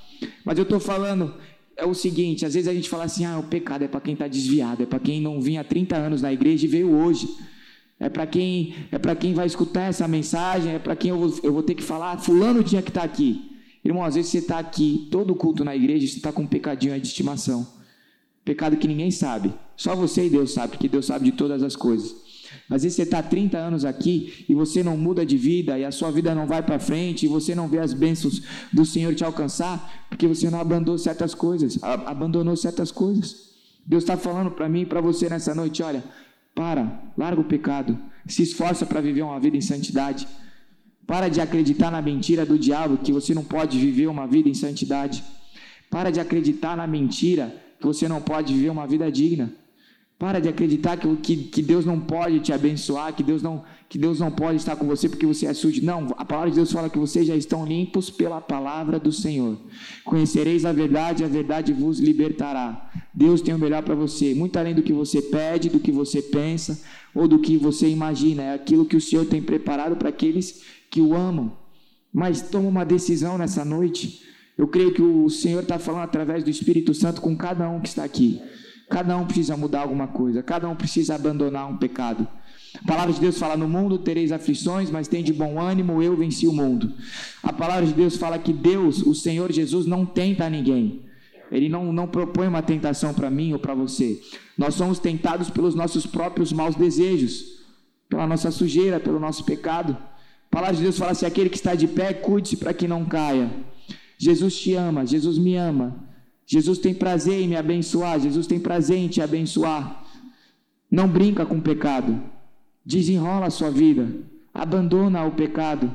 Mas 0.44 0.58
eu 0.58 0.62
estou 0.62 0.78
falando 0.78 1.34
é 1.76 1.84
o 1.84 1.94
seguinte: 1.94 2.46
às 2.46 2.54
vezes 2.54 2.68
a 2.68 2.74
gente 2.74 2.88
fala 2.88 3.04
assim, 3.04 3.24
ah, 3.24 3.38
o 3.38 3.44
pecado 3.44 3.82
é 3.84 3.88
para 3.88 4.00
quem 4.00 4.14
está 4.14 4.28
desviado, 4.28 4.82
é 4.82 4.86
para 4.86 4.98
quem 4.98 5.20
não 5.20 5.40
vinha 5.40 5.60
há 5.60 5.64
30 5.64 5.96
anos 5.96 6.22
na 6.22 6.32
igreja 6.32 6.66
e 6.66 6.68
veio 6.68 6.92
hoje. 6.94 7.28
É 8.04 8.10
para 8.10 8.26
quem, 8.26 8.74
é 8.92 8.98
para 8.98 9.16
quem 9.16 9.32
vai 9.32 9.46
escutar 9.46 9.84
essa 9.84 10.06
mensagem, 10.06 10.74
é 10.74 10.78
para 10.78 10.94
quem 10.94 11.08
eu 11.08 11.18
vou, 11.18 11.40
eu 11.42 11.54
vou 11.54 11.62
ter 11.62 11.74
que 11.74 11.82
falar, 11.82 12.18
fulano 12.18 12.62
tinha 12.62 12.82
que 12.82 12.90
estar 12.90 13.00
tá 13.00 13.06
aqui. 13.06 13.50
Irmão, 13.82 14.04
às 14.04 14.14
vezes 14.14 14.30
você 14.30 14.38
está 14.38 14.58
aqui, 14.58 15.08
todo 15.10 15.34
culto 15.34 15.64
na 15.64 15.74
igreja, 15.74 16.06
você 16.06 16.16
está 16.16 16.30
com 16.30 16.42
um 16.42 16.46
pecadinho 16.46 17.00
de 17.00 17.06
estimação. 17.06 17.66
Pecado 18.44 18.76
que 18.76 18.86
ninguém 18.86 19.10
sabe. 19.10 19.54
Só 19.74 19.96
você 19.96 20.26
e 20.26 20.28
Deus 20.28 20.52
sabe, 20.52 20.72
porque 20.72 20.86
Deus 20.86 21.06
sabe 21.06 21.24
de 21.24 21.32
todas 21.32 21.62
as 21.62 21.74
coisas. 21.74 22.14
Às 22.68 22.82
vezes 22.82 22.94
você 22.94 23.04
está 23.04 23.22
30 23.22 23.56
anos 23.56 23.86
aqui 23.86 24.44
e 24.46 24.54
você 24.54 24.82
não 24.82 24.98
muda 24.98 25.24
de 25.24 25.38
vida 25.38 25.78
e 25.78 25.84
a 25.86 25.90
sua 25.90 26.10
vida 26.10 26.34
não 26.34 26.46
vai 26.46 26.62
para 26.62 26.78
frente 26.78 27.24
e 27.24 27.28
você 27.28 27.54
não 27.54 27.68
vê 27.68 27.78
as 27.78 27.94
bênçãos 27.94 28.42
do 28.70 28.84
Senhor 28.84 29.14
te 29.14 29.24
alcançar 29.24 30.06
porque 30.10 30.28
você 30.28 30.50
não 30.50 30.60
abandonou 30.60 30.98
certas 30.98 31.34
coisas, 31.34 31.78
abandonou 31.82 32.54
certas 32.54 32.90
coisas. 32.90 33.54
Deus 33.86 34.02
está 34.02 34.16
falando 34.16 34.50
para 34.50 34.68
mim 34.68 34.82
e 34.82 34.86
para 34.86 35.00
você 35.00 35.28
nessa 35.28 35.54
noite: 35.54 35.82
olha, 35.82 36.02
para, 36.54 37.02
larga 37.16 37.40
o 37.40 37.44
pecado, 37.44 37.98
se 38.26 38.42
esforça 38.42 38.86
para 38.86 39.00
viver 39.00 39.22
uma 39.22 39.40
vida 39.40 39.56
em 39.56 39.60
santidade. 39.60 40.26
Para 41.06 41.28
de 41.28 41.40
acreditar 41.40 41.90
na 41.90 42.00
mentira 42.00 42.46
do 42.46 42.58
diabo 42.58 42.98
que 42.98 43.12
você 43.12 43.34
não 43.34 43.44
pode 43.44 43.78
viver 43.78 44.06
uma 44.06 44.26
vida 44.26 44.48
em 44.48 44.54
santidade. 44.54 45.22
Para 45.90 46.10
de 46.10 46.20
acreditar 46.20 46.76
na 46.76 46.86
mentira 46.86 47.54
que 47.78 47.86
você 47.86 48.08
não 48.08 48.20
pode 48.20 48.54
viver 48.54 48.70
uma 48.70 48.86
vida 48.86 49.10
digna. 49.10 49.52
Para 50.18 50.40
de 50.40 50.48
acreditar 50.48 50.96
que, 50.96 51.16
que, 51.16 51.36
que, 51.36 51.62
Deus 51.62 51.84
não 51.84 51.98
pode 51.98 52.38
te 52.38 52.52
abençoar, 52.52 53.12
que 53.12 53.22
Deus, 53.22 53.42
não, 53.42 53.64
que 53.88 53.98
Deus 53.98 54.20
não 54.20 54.30
pode 54.30 54.56
estar 54.56 54.76
com 54.76 54.86
você 54.86 55.08
porque 55.08 55.26
você 55.26 55.46
é 55.46 55.52
sujo. 55.52 55.84
Não, 55.84 56.14
a 56.16 56.24
palavra 56.24 56.50
de 56.50 56.56
Deus 56.56 56.70
fala 56.70 56.88
que 56.88 56.98
vocês 56.98 57.26
já 57.26 57.34
estão 57.34 57.66
limpos 57.66 58.10
pela 58.10 58.40
palavra 58.40 58.98
do 58.98 59.10
Senhor. 59.10 59.58
Conhecereis 60.04 60.64
a 60.64 60.72
verdade, 60.72 61.24
a 61.24 61.28
verdade 61.28 61.72
vos 61.72 61.98
libertará. 61.98 62.90
Deus 63.12 63.40
tem 63.40 63.54
o 63.54 63.58
melhor 63.58 63.82
para 63.82 63.96
você, 63.96 64.34
muito 64.34 64.56
além 64.56 64.74
do 64.74 64.82
que 64.82 64.92
você 64.92 65.20
pede, 65.20 65.68
do 65.68 65.80
que 65.80 65.90
você 65.90 66.22
pensa 66.22 66.80
ou 67.12 67.26
do 67.26 67.40
que 67.40 67.56
você 67.56 67.88
imagina. 67.88 68.42
É 68.42 68.54
aquilo 68.54 68.86
que 68.86 68.96
o 68.96 69.00
Senhor 69.00 69.26
tem 69.26 69.42
preparado 69.42 69.96
para 69.96 70.10
aqueles 70.10 70.62
que 70.90 71.00
o 71.00 71.14
amam. 71.14 71.56
Mas 72.12 72.40
toma 72.40 72.68
uma 72.68 72.84
decisão 72.84 73.36
nessa 73.36 73.64
noite. 73.64 74.22
Eu 74.56 74.68
creio 74.68 74.94
que 74.94 75.02
o 75.02 75.28
Senhor 75.28 75.64
está 75.64 75.78
falando 75.78 76.04
através 76.04 76.44
do 76.44 76.50
Espírito 76.50 76.94
Santo 76.94 77.20
com 77.20 77.36
cada 77.36 77.68
um 77.68 77.80
que 77.80 77.88
está 77.88 78.04
aqui. 78.04 78.40
Cada 78.88 79.16
um 79.16 79.24
precisa 79.24 79.56
mudar 79.56 79.80
alguma 79.80 80.06
coisa, 80.06 80.42
cada 80.42 80.68
um 80.68 80.76
precisa 80.76 81.14
abandonar 81.14 81.68
um 81.70 81.76
pecado. 81.76 82.26
A 82.82 82.86
palavra 82.86 83.12
de 83.12 83.20
Deus 83.20 83.38
fala: 83.38 83.56
No 83.56 83.68
mundo 83.68 83.98
tereis 83.98 84.32
aflições, 84.32 84.90
mas 84.90 85.08
tem 85.08 85.22
de 85.22 85.32
bom 85.32 85.60
ânimo, 85.60 86.02
eu 86.02 86.16
venci 86.16 86.46
o 86.46 86.52
mundo. 86.52 86.92
A 87.42 87.52
palavra 87.52 87.86
de 87.86 87.92
Deus 87.92 88.16
fala 88.16 88.38
que 88.38 88.52
Deus, 88.52 89.02
o 89.02 89.14
Senhor 89.14 89.50
Jesus, 89.52 89.86
não 89.86 90.04
tenta 90.04 90.48
ninguém. 90.50 91.02
Ele 91.50 91.68
não, 91.68 91.92
não 91.92 92.06
propõe 92.06 92.48
uma 92.48 92.62
tentação 92.62 93.14
para 93.14 93.30
mim 93.30 93.52
ou 93.52 93.58
para 93.58 93.74
você. 93.74 94.20
Nós 94.56 94.74
somos 94.74 94.98
tentados 94.98 95.50
pelos 95.50 95.74
nossos 95.74 96.06
próprios 96.06 96.52
maus 96.52 96.74
desejos, 96.74 97.44
pela 98.08 98.26
nossa 98.26 98.50
sujeira, 98.50 98.98
pelo 98.98 99.20
nosso 99.20 99.44
pecado. 99.44 99.96
A 100.50 100.56
palavra 100.56 100.76
de 100.76 100.82
Deus 100.82 100.98
fala: 100.98 101.14
Se 101.14 101.24
aquele 101.24 101.48
que 101.48 101.56
está 101.56 101.74
de 101.74 101.86
pé, 101.86 102.12
cuide-se 102.12 102.56
para 102.56 102.74
que 102.74 102.88
não 102.88 103.04
caia. 103.04 103.50
Jesus 104.18 104.56
te 104.56 104.74
ama, 104.74 105.06
Jesus 105.06 105.38
me 105.38 105.56
ama. 105.56 106.13
Jesus 106.46 106.78
tem 106.78 106.94
prazer 106.94 107.40
em 107.40 107.48
me 107.48 107.56
abençoar, 107.56 108.20
Jesus 108.20 108.46
tem 108.46 108.60
prazer 108.60 108.98
em 108.98 109.08
te 109.08 109.20
abençoar. 109.20 110.04
Não 110.90 111.08
brinca 111.08 111.44
com 111.46 111.56
o 111.56 111.62
pecado. 111.62 112.20
Desenrola 112.84 113.46
a 113.46 113.50
sua 113.50 113.70
vida. 113.70 114.06
Abandona 114.52 115.24
o 115.24 115.32
pecado. 115.32 115.90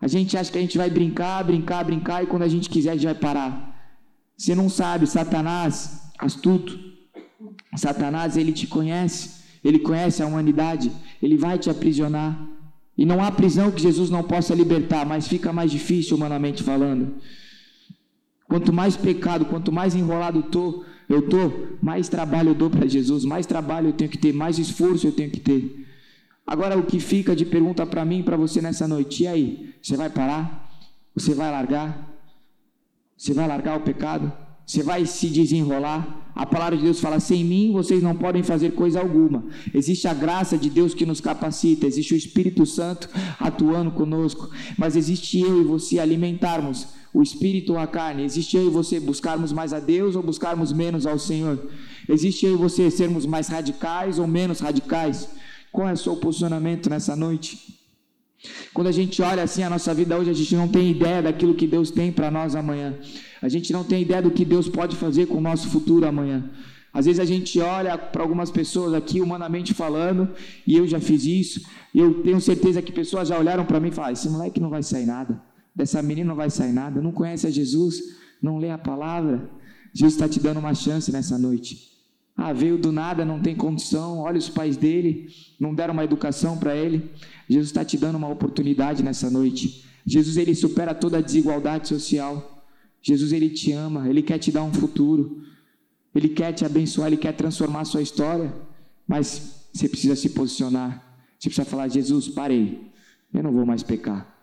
A 0.00 0.08
gente 0.08 0.36
acha 0.36 0.50
que 0.50 0.58
a 0.58 0.60
gente 0.60 0.76
vai 0.76 0.90
brincar, 0.90 1.44
brincar, 1.44 1.84
brincar 1.84 2.22
e 2.22 2.26
quando 2.26 2.42
a 2.42 2.48
gente 2.48 2.68
quiser 2.68 2.90
a 2.90 2.94
gente 2.94 3.04
vai 3.04 3.14
parar. 3.14 3.74
Você 4.36 4.54
não 4.54 4.68
sabe, 4.68 5.06
Satanás, 5.06 6.10
astuto. 6.18 6.78
Satanás, 7.76 8.36
ele 8.36 8.52
te 8.52 8.66
conhece, 8.66 9.42
ele 9.62 9.78
conhece 9.78 10.22
a 10.22 10.26
humanidade, 10.26 10.90
ele 11.22 11.36
vai 11.36 11.58
te 11.58 11.68
aprisionar. 11.68 12.36
E 12.96 13.04
não 13.04 13.22
há 13.22 13.30
prisão 13.30 13.70
que 13.70 13.82
Jesus 13.82 14.08
não 14.08 14.22
possa 14.22 14.54
libertar, 14.54 15.04
mas 15.04 15.28
fica 15.28 15.52
mais 15.52 15.70
difícil 15.70 16.16
humanamente 16.16 16.62
falando. 16.62 17.14
Quanto 18.48 18.72
mais 18.72 18.96
pecado, 18.96 19.44
quanto 19.46 19.72
mais 19.72 19.94
enrolado 19.94 20.42
tô, 20.44 20.84
eu 21.08 21.28
tô, 21.28 21.50
mais 21.82 22.08
trabalho 22.08 22.50
eu 22.50 22.54
dou 22.54 22.70
para 22.70 22.86
Jesus, 22.86 23.24
mais 23.24 23.46
trabalho 23.46 23.88
eu 23.88 23.92
tenho 23.92 24.10
que 24.10 24.18
ter, 24.18 24.32
mais 24.32 24.58
esforço 24.58 25.06
eu 25.06 25.12
tenho 25.12 25.30
que 25.30 25.40
ter. 25.40 25.86
Agora 26.46 26.78
o 26.78 26.84
que 26.84 27.00
fica 27.00 27.34
de 27.34 27.44
pergunta 27.44 27.84
para 27.84 28.04
mim, 28.04 28.22
para 28.22 28.36
você 28.36 28.62
nessa 28.62 28.86
noite, 28.86 29.24
e 29.24 29.26
aí? 29.26 29.74
Você 29.82 29.96
vai 29.96 30.08
parar? 30.08 30.70
Você 31.14 31.34
vai 31.34 31.50
largar? 31.50 32.16
Você 33.16 33.32
vai 33.32 33.48
largar 33.48 33.78
o 33.78 33.80
pecado? 33.80 34.32
Você 34.64 34.82
vai 34.82 35.06
se 35.06 35.28
desenrolar. 35.28 36.32
A 36.34 36.44
palavra 36.44 36.76
de 36.76 36.82
Deus 36.82 37.00
fala: 37.00 37.18
sem 37.18 37.44
mim 37.44 37.72
vocês 37.72 38.02
não 38.02 38.14
podem 38.14 38.42
fazer 38.42 38.72
coisa 38.72 39.00
alguma. 39.00 39.44
Existe 39.72 40.06
a 40.06 40.12
graça 40.12 40.58
de 40.58 40.68
Deus 40.68 40.92
que 40.92 41.06
nos 41.06 41.20
capacita, 41.20 41.86
existe 41.86 42.14
o 42.14 42.16
Espírito 42.16 42.66
Santo 42.66 43.08
atuando 43.40 43.92
conosco, 43.92 44.50
mas 44.76 44.96
existe 44.96 45.40
eu 45.40 45.62
e 45.62 45.64
você 45.64 45.98
alimentarmos 45.98 46.88
o 47.16 47.22
espírito 47.22 47.72
ou 47.72 47.78
a 47.78 47.86
carne. 47.86 48.24
Existe 48.24 48.58
eu 48.58 48.66
e 48.66 48.70
você 48.70 49.00
buscarmos 49.00 49.50
mais 49.50 49.72
a 49.72 49.80
Deus 49.80 50.14
ou 50.16 50.22
buscarmos 50.22 50.70
menos 50.70 51.06
ao 51.06 51.18
Senhor. 51.18 51.58
Existe 52.06 52.44
eu 52.44 52.52
e 52.52 52.56
você 52.58 52.90
sermos 52.90 53.24
mais 53.24 53.48
radicais 53.48 54.18
ou 54.18 54.26
menos 54.26 54.60
radicais. 54.60 55.26
Qual 55.72 55.88
é 55.88 55.94
o 55.94 55.96
seu 55.96 56.14
posicionamento 56.16 56.90
nessa 56.90 57.16
noite? 57.16 57.74
Quando 58.74 58.88
a 58.88 58.92
gente 58.92 59.22
olha 59.22 59.42
assim 59.42 59.62
a 59.62 59.70
nossa 59.70 59.94
vida 59.94 60.14
hoje, 60.14 60.28
a 60.28 60.34
gente 60.34 60.54
não 60.54 60.68
tem 60.68 60.90
ideia 60.90 61.22
daquilo 61.22 61.54
que 61.54 61.66
Deus 61.66 61.90
tem 61.90 62.12
para 62.12 62.30
nós 62.30 62.54
amanhã. 62.54 62.98
A 63.40 63.48
gente 63.48 63.72
não 63.72 63.82
tem 63.82 64.02
ideia 64.02 64.20
do 64.20 64.30
que 64.30 64.44
Deus 64.44 64.68
pode 64.68 64.94
fazer 64.94 65.24
com 65.24 65.38
o 65.38 65.40
nosso 65.40 65.70
futuro 65.70 66.06
amanhã. 66.06 66.50
Às 66.92 67.06
vezes 67.06 67.18
a 67.18 67.24
gente 67.24 67.58
olha 67.60 67.96
para 67.96 68.22
algumas 68.22 68.50
pessoas 68.50 68.92
aqui, 68.92 69.22
humanamente 69.22 69.72
falando, 69.72 70.28
e 70.66 70.76
eu 70.76 70.86
já 70.86 71.00
fiz 71.00 71.24
isso, 71.24 71.62
e 71.94 71.98
eu 71.98 72.22
tenho 72.22 72.40
certeza 72.42 72.82
que 72.82 72.92
pessoas 72.92 73.28
já 73.28 73.38
olharam 73.38 73.64
para 73.64 73.80
mim 73.80 73.88
e 73.88 73.92
falaram: 73.92 74.12
esse 74.12 74.28
moleque 74.28 74.60
não 74.60 74.68
vai 74.68 74.82
sair 74.82 75.06
nada, 75.06 75.40
dessa 75.76 76.02
menina 76.02 76.28
não 76.28 76.34
vai 76.34 76.48
sair 76.48 76.72
nada, 76.72 77.02
não 77.02 77.12
conhece 77.12 77.46
a 77.46 77.50
Jesus, 77.50 78.00
não 78.40 78.56
lê 78.56 78.70
a 78.70 78.78
palavra. 78.78 79.50
Jesus 79.92 80.14
está 80.14 80.26
te 80.26 80.40
dando 80.40 80.58
uma 80.58 80.74
chance 80.74 81.12
nessa 81.12 81.38
noite. 81.38 81.94
Ah, 82.34 82.52
veio 82.52 82.76
do 82.78 82.90
nada, 82.90 83.24
não 83.24 83.40
tem 83.40 83.54
condição. 83.54 84.18
Olha 84.18 84.38
os 84.38 84.48
pais 84.48 84.76
dele, 84.76 85.28
não 85.60 85.74
deram 85.74 85.92
uma 85.92 86.04
educação 86.04 86.56
para 86.58 86.74
ele. 86.74 87.10
Jesus 87.48 87.68
está 87.68 87.84
te 87.84 87.96
dando 87.96 88.16
uma 88.16 88.28
oportunidade 88.28 89.02
nessa 89.02 89.30
noite. 89.30 89.84
Jesus 90.04 90.36
ele 90.36 90.54
supera 90.54 90.94
toda 90.94 91.18
a 91.18 91.22
desigualdade 91.22 91.88
social. 91.88 92.64
Jesus 93.02 93.32
ele 93.32 93.50
te 93.50 93.72
ama, 93.72 94.08
ele 94.08 94.22
quer 94.22 94.38
te 94.38 94.50
dar 94.50 94.64
um 94.64 94.72
futuro. 94.72 95.42
Ele 96.14 96.28
quer 96.28 96.52
te 96.52 96.64
abençoar, 96.64 97.08
ele 97.08 97.16
quer 97.16 97.32
transformar 97.32 97.80
a 97.80 97.84
sua 97.84 98.02
história. 98.02 98.52
Mas 99.06 99.68
você 99.72 99.88
precisa 99.88 100.16
se 100.16 100.30
posicionar. 100.30 101.02
Você 101.38 101.48
precisa 101.48 101.68
falar: 101.68 101.88
Jesus, 101.88 102.28
parei. 102.28 102.90
Eu 103.32 103.42
não 103.42 103.52
vou 103.52 103.66
mais 103.66 103.82
pecar. 103.82 104.35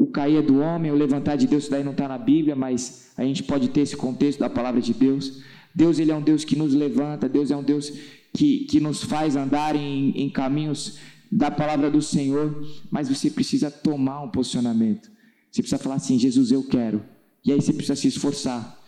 O 0.00 0.06
cair 0.06 0.36
é 0.36 0.42
do 0.42 0.60
homem, 0.60 0.90
o 0.90 0.94
levantar 0.94 1.36
de 1.36 1.46
Deus, 1.46 1.64
isso 1.64 1.70
daí 1.70 1.84
não 1.84 1.92
está 1.92 2.08
na 2.08 2.16
Bíblia, 2.16 2.56
mas 2.56 3.12
a 3.18 3.22
gente 3.22 3.42
pode 3.42 3.68
ter 3.68 3.82
esse 3.82 3.94
contexto 3.94 4.38
da 4.38 4.48
palavra 4.48 4.80
de 4.80 4.94
Deus. 4.94 5.42
Deus 5.74 5.98
ele 5.98 6.10
é 6.10 6.16
um 6.16 6.22
Deus 6.22 6.42
que 6.42 6.56
nos 6.56 6.72
levanta, 6.72 7.28
Deus 7.28 7.50
é 7.50 7.56
um 7.56 7.62
Deus 7.62 7.92
que, 8.32 8.60
que 8.60 8.80
nos 8.80 9.04
faz 9.04 9.36
andar 9.36 9.76
em, 9.76 10.12
em 10.12 10.30
caminhos 10.30 10.96
da 11.30 11.50
palavra 11.50 11.90
do 11.90 12.00
Senhor, 12.00 12.66
mas 12.90 13.10
você 13.10 13.28
precisa 13.28 13.70
tomar 13.70 14.22
um 14.22 14.30
posicionamento. 14.30 15.10
Você 15.50 15.60
precisa 15.60 15.82
falar 15.82 15.96
assim: 15.96 16.18
Jesus, 16.18 16.50
eu 16.50 16.64
quero. 16.64 17.02
E 17.44 17.52
aí 17.52 17.60
você 17.60 17.74
precisa 17.74 17.94
se 17.94 18.08
esforçar. 18.08 18.80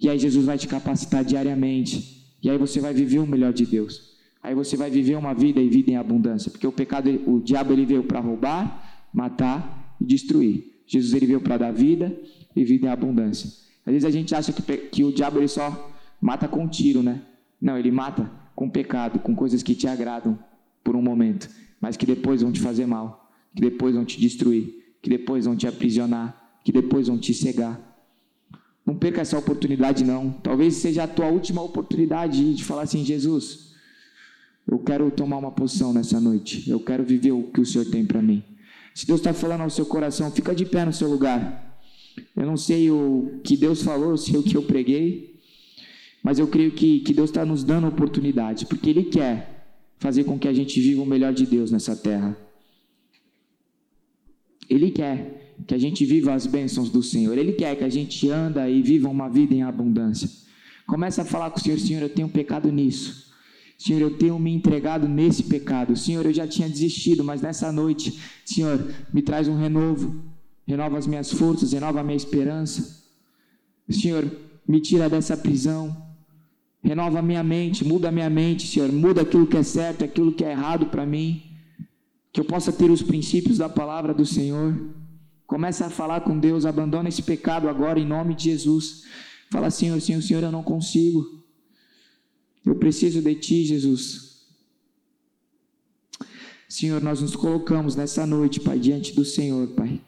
E 0.00 0.08
aí 0.08 0.16
Jesus 0.16 0.46
vai 0.46 0.58
te 0.58 0.68
capacitar 0.68 1.24
diariamente. 1.24 2.36
E 2.40 2.48
aí 2.48 2.56
você 2.56 2.78
vai 2.78 2.94
viver 2.94 3.18
o 3.18 3.26
melhor 3.26 3.52
de 3.52 3.66
Deus. 3.66 4.12
Aí 4.40 4.54
você 4.54 4.76
vai 4.76 4.92
viver 4.92 5.16
uma 5.16 5.34
vida 5.34 5.60
e 5.60 5.68
vida 5.68 5.90
em 5.90 5.96
abundância, 5.96 6.52
porque 6.52 6.68
o 6.68 6.72
pecado, 6.72 7.08
o 7.26 7.40
diabo 7.40 7.72
ele 7.72 7.84
veio 7.84 8.04
para 8.04 8.20
roubar, 8.20 9.08
matar 9.12 9.81
e 10.02 10.04
destruir. 10.04 10.82
Jesus 10.86 11.14
ele 11.14 11.26
veio 11.26 11.40
para 11.40 11.56
dar 11.56 11.72
vida 11.72 12.14
e 12.54 12.64
vida 12.64 12.86
em 12.86 12.90
abundância. 12.90 13.48
Às 13.86 13.92
vezes 13.92 14.04
a 14.04 14.10
gente 14.10 14.34
acha 14.34 14.52
que, 14.52 14.62
que 14.62 15.04
o 15.04 15.12
diabo 15.12 15.38
ele 15.38 15.48
só 15.48 15.90
mata 16.20 16.48
com 16.48 16.68
tiro, 16.68 17.02
né? 17.02 17.22
Não, 17.60 17.78
ele 17.78 17.90
mata 17.90 18.30
com 18.54 18.68
pecado, 18.68 19.20
com 19.20 19.34
coisas 19.34 19.62
que 19.62 19.74
te 19.74 19.86
agradam 19.86 20.38
por 20.84 20.96
um 20.96 21.02
momento, 21.02 21.48
mas 21.80 21.96
que 21.96 22.04
depois 22.04 22.42
vão 22.42 22.52
te 22.52 22.60
fazer 22.60 22.86
mal, 22.86 23.32
que 23.54 23.62
depois 23.62 23.94
vão 23.94 24.04
te 24.04 24.20
destruir, 24.20 24.96
que 25.00 25.08
depois 25.08 25.44
vão 25.46 25.56
te 25.56 25.66
aprisionar, 25.66 26.58
que 26.64 26.72
depois 26.72 27.06
vão 27.06 27.18
te 27.18 27.32
cegar. 27.32 27.80
Não 28.84 28.96
perca 28.96 29.20
essa 29.20 29.38
oportunidade, 29.38 30.04
não. 30.04 30.32
Talvez 30.42 30.74
seja 30.74 31.04
a 31.04 31.08
tua 31.08 31.26
última 31.26 31.62
oportunidade 31.62 32.54
de 32.54 32.64
falar 32.64 32.82
assim: 32.82 33.04
Jesus, 33.04 33.74
eu 34.66 34.78
quero 34.80 35.10
tomar 35.10 35.38
uma 35.38 35.52
posição 35.52 35.92
nessa 35.92 36.20
noite, 36.20 36.68
eu 36.68 36.80
quero 36.80 37.04
viver 37.04 37.32
o 37.32 37.44
que 37.44 37.60
o 37.60 37.66
Senhor 37.66 37.84
tem 37.86 38.04
para 38.04 38.20
mim. 38.20 38.42
Se 38.94 39.06
Deus 39.06 39.20
está 39.20 39.32
falando 39.32 39.62
ao 39.62 39.70
seu 39.70 39.86
coração, 39.86 40.30
fica 40.30 40.54
de 40.54 40.66
pé 40.66 40.84
no 40.84 40.92
seu 40.92 41.08
lugar. 41.08 41.80
Eu 42.36 42.46
não 42.46 42.56
sei 42.56 42.90
o 42.90 43.40
que 43.42 43.56
Deus 43.56 43.82
falou, 43.82 44.16
sei 44.16 44.38
o 44.38 44.42
que 44.42 44.56
eu 44.56 44.62
preguei, 44.62 45.40
mas 46.22 46.38
eu 46.38 46.46
creio 46.46 46.72
que, 46.72 47.00
que 47.00 47.14
Deus 47.14 47.30
está 47.30 47.44
nos 47.44 47.64
dando 47.64 47.88
oportunidade, 47.88 48.66
porque 48.66 48.90
Ele 48.90 49.04
quer 49.04 49.66
fazer 49.98 50.24
com 50.24 50.38
que 50.38 50.48
a 50.48 50.52
gente 50.52 50.80
viva 50.80 51.02
o 51.02 51.06
melhor 51.06 51.32
de 51.32 51.46
Deus 51.46 51.70
nessa 51.70 51.96
terra. 51.96 52.36
Ele 54.68 54.90
quer 54.90 55.54
que 55.66 55.74
a 55.74 55.78
gente 55.78 56.04
viva 56.04 56.34
as 56.34 56.46
bênçãos 56.46 56.90
do 56.90 57.02
Senhor. 57.02 57.36
Ele 57.36 57.52
quer 57.52 57.76
que 57.76 57.84
a 57.84 57.88
gente 57.88 58.28
anda 58.28 58.68
e 58.68 58.82
viva 58.82 59.08
uma 59.08 59.28
vida 59.28 59.54
em 59.54 59.62
abundância. 59.62 60.28
Começa 60.86 61.22
a 61.22 61.24
falar 61.24 61.50
com 61.50 61.58
o 61.58 61.62
Senhor, 61.62 61.78
Senhor, 61.78 62.02
eu 62.02 62.08
tenho 62.08 62.28
pecado 62.28 62.70
nisso. 62.70 63.31
Senhor, 63.82 64.00
eu 64.00 64.16
tenho 64.16 64.38
me 64.38 64.54
entregado 64.54 65.08
nesse 65.08 65.42
pecado. 65.42 65.96
Senhor, 65.96 66.24
eu 66.24 66.32
já 66.32 66.46
tinha 66.46 66.68
desistido, 66.68 67.24
mas 67.24 67.42
nessa 67.42 67.72
noite, 67.72 68.16
Senhor, 68.44 68.78
me 69.12 69.22
traz 69.22 69.48
um 69.48 69.56
renovo. 69.56 70.22
Renova 70.64 70.98
as 70.98 71.06
minhas 71.06 71.32
forças, 71.32 71.72
renova 71.72 71.98
a 71.98 72.04
minha 72.04 72.16
esperança. 72.16 73.02
Senhor, 73.90 74.30
me 74.68 74.80
tira 74.80 75.10
dessa 75.10 75.36
prisão. 75.36 75.96
Renova 76.80 77.18
a 77.18 77.22
minha 77.22 77.42
mente, 77.42 77.84
muda 77.84 78.08
a 78.08 78.12
minha 78.12 78.30
mente, 78.30 78.68
Senhor. 78.68 78.90
Muda 78.92 79.22
aquilo 79.22 79.48
que 79.48 79.56
é 79.56 79.64
certo, 79.64 80.04
aquilo 80.04 80.32
que 80.32 80.44
é 80.44 80.52
errado 80.52 80.86
para 80.86 81.04
mim. 81.04 81.42
Que 82.32 82.40
eu 82.40 82.44
possa 82.44 82.72
ter 82.72 82.88
os 82.88 83.02
princípios 83.02 83.58
da 83.58 83.68
palavra 83.68 84.14
do 84.14 84.24
Senhor. 84.24 84.78
Começa 85.44 85.86
a 85.86 85.90
falar 85.90 86.20
com 86.20 86.38
Deus, 86.38 86.64
abandona 86.64 87.08
esse 87.08 87.22
pecado 87.22 87.68
agora 87.68 87.98
em 87.98 88.06
nome 88.06 88.32
de 88.36 88.44
Jesus. 88.44 89.02
Fala, 89.50 89.70
Senhor, 89.70 90.00
Senhor, 90.00 90.22
Senhor, 90.22 90.42
eu 90.44 90.52
não 90.52 90.62
consigo. 90.62 91.41
Eu 92.64 92.76
preciso 92.76 93.20
de 93.20 93.34
Ti, 93.34 93.64
Jesus. 93.64 94.32
Senhor, 96.68 97.02
nós 97.02 97.20
nos 97.20 97.36
colocamos 97.36 97.96
nessa 97.96 98.24
noite, 98.24 98.60
Pai, 98.60 98.78
diante 98.78 99.14
do 99.14 99.24
Senhor, 99.24 99.68
Pai. 99.68 100.00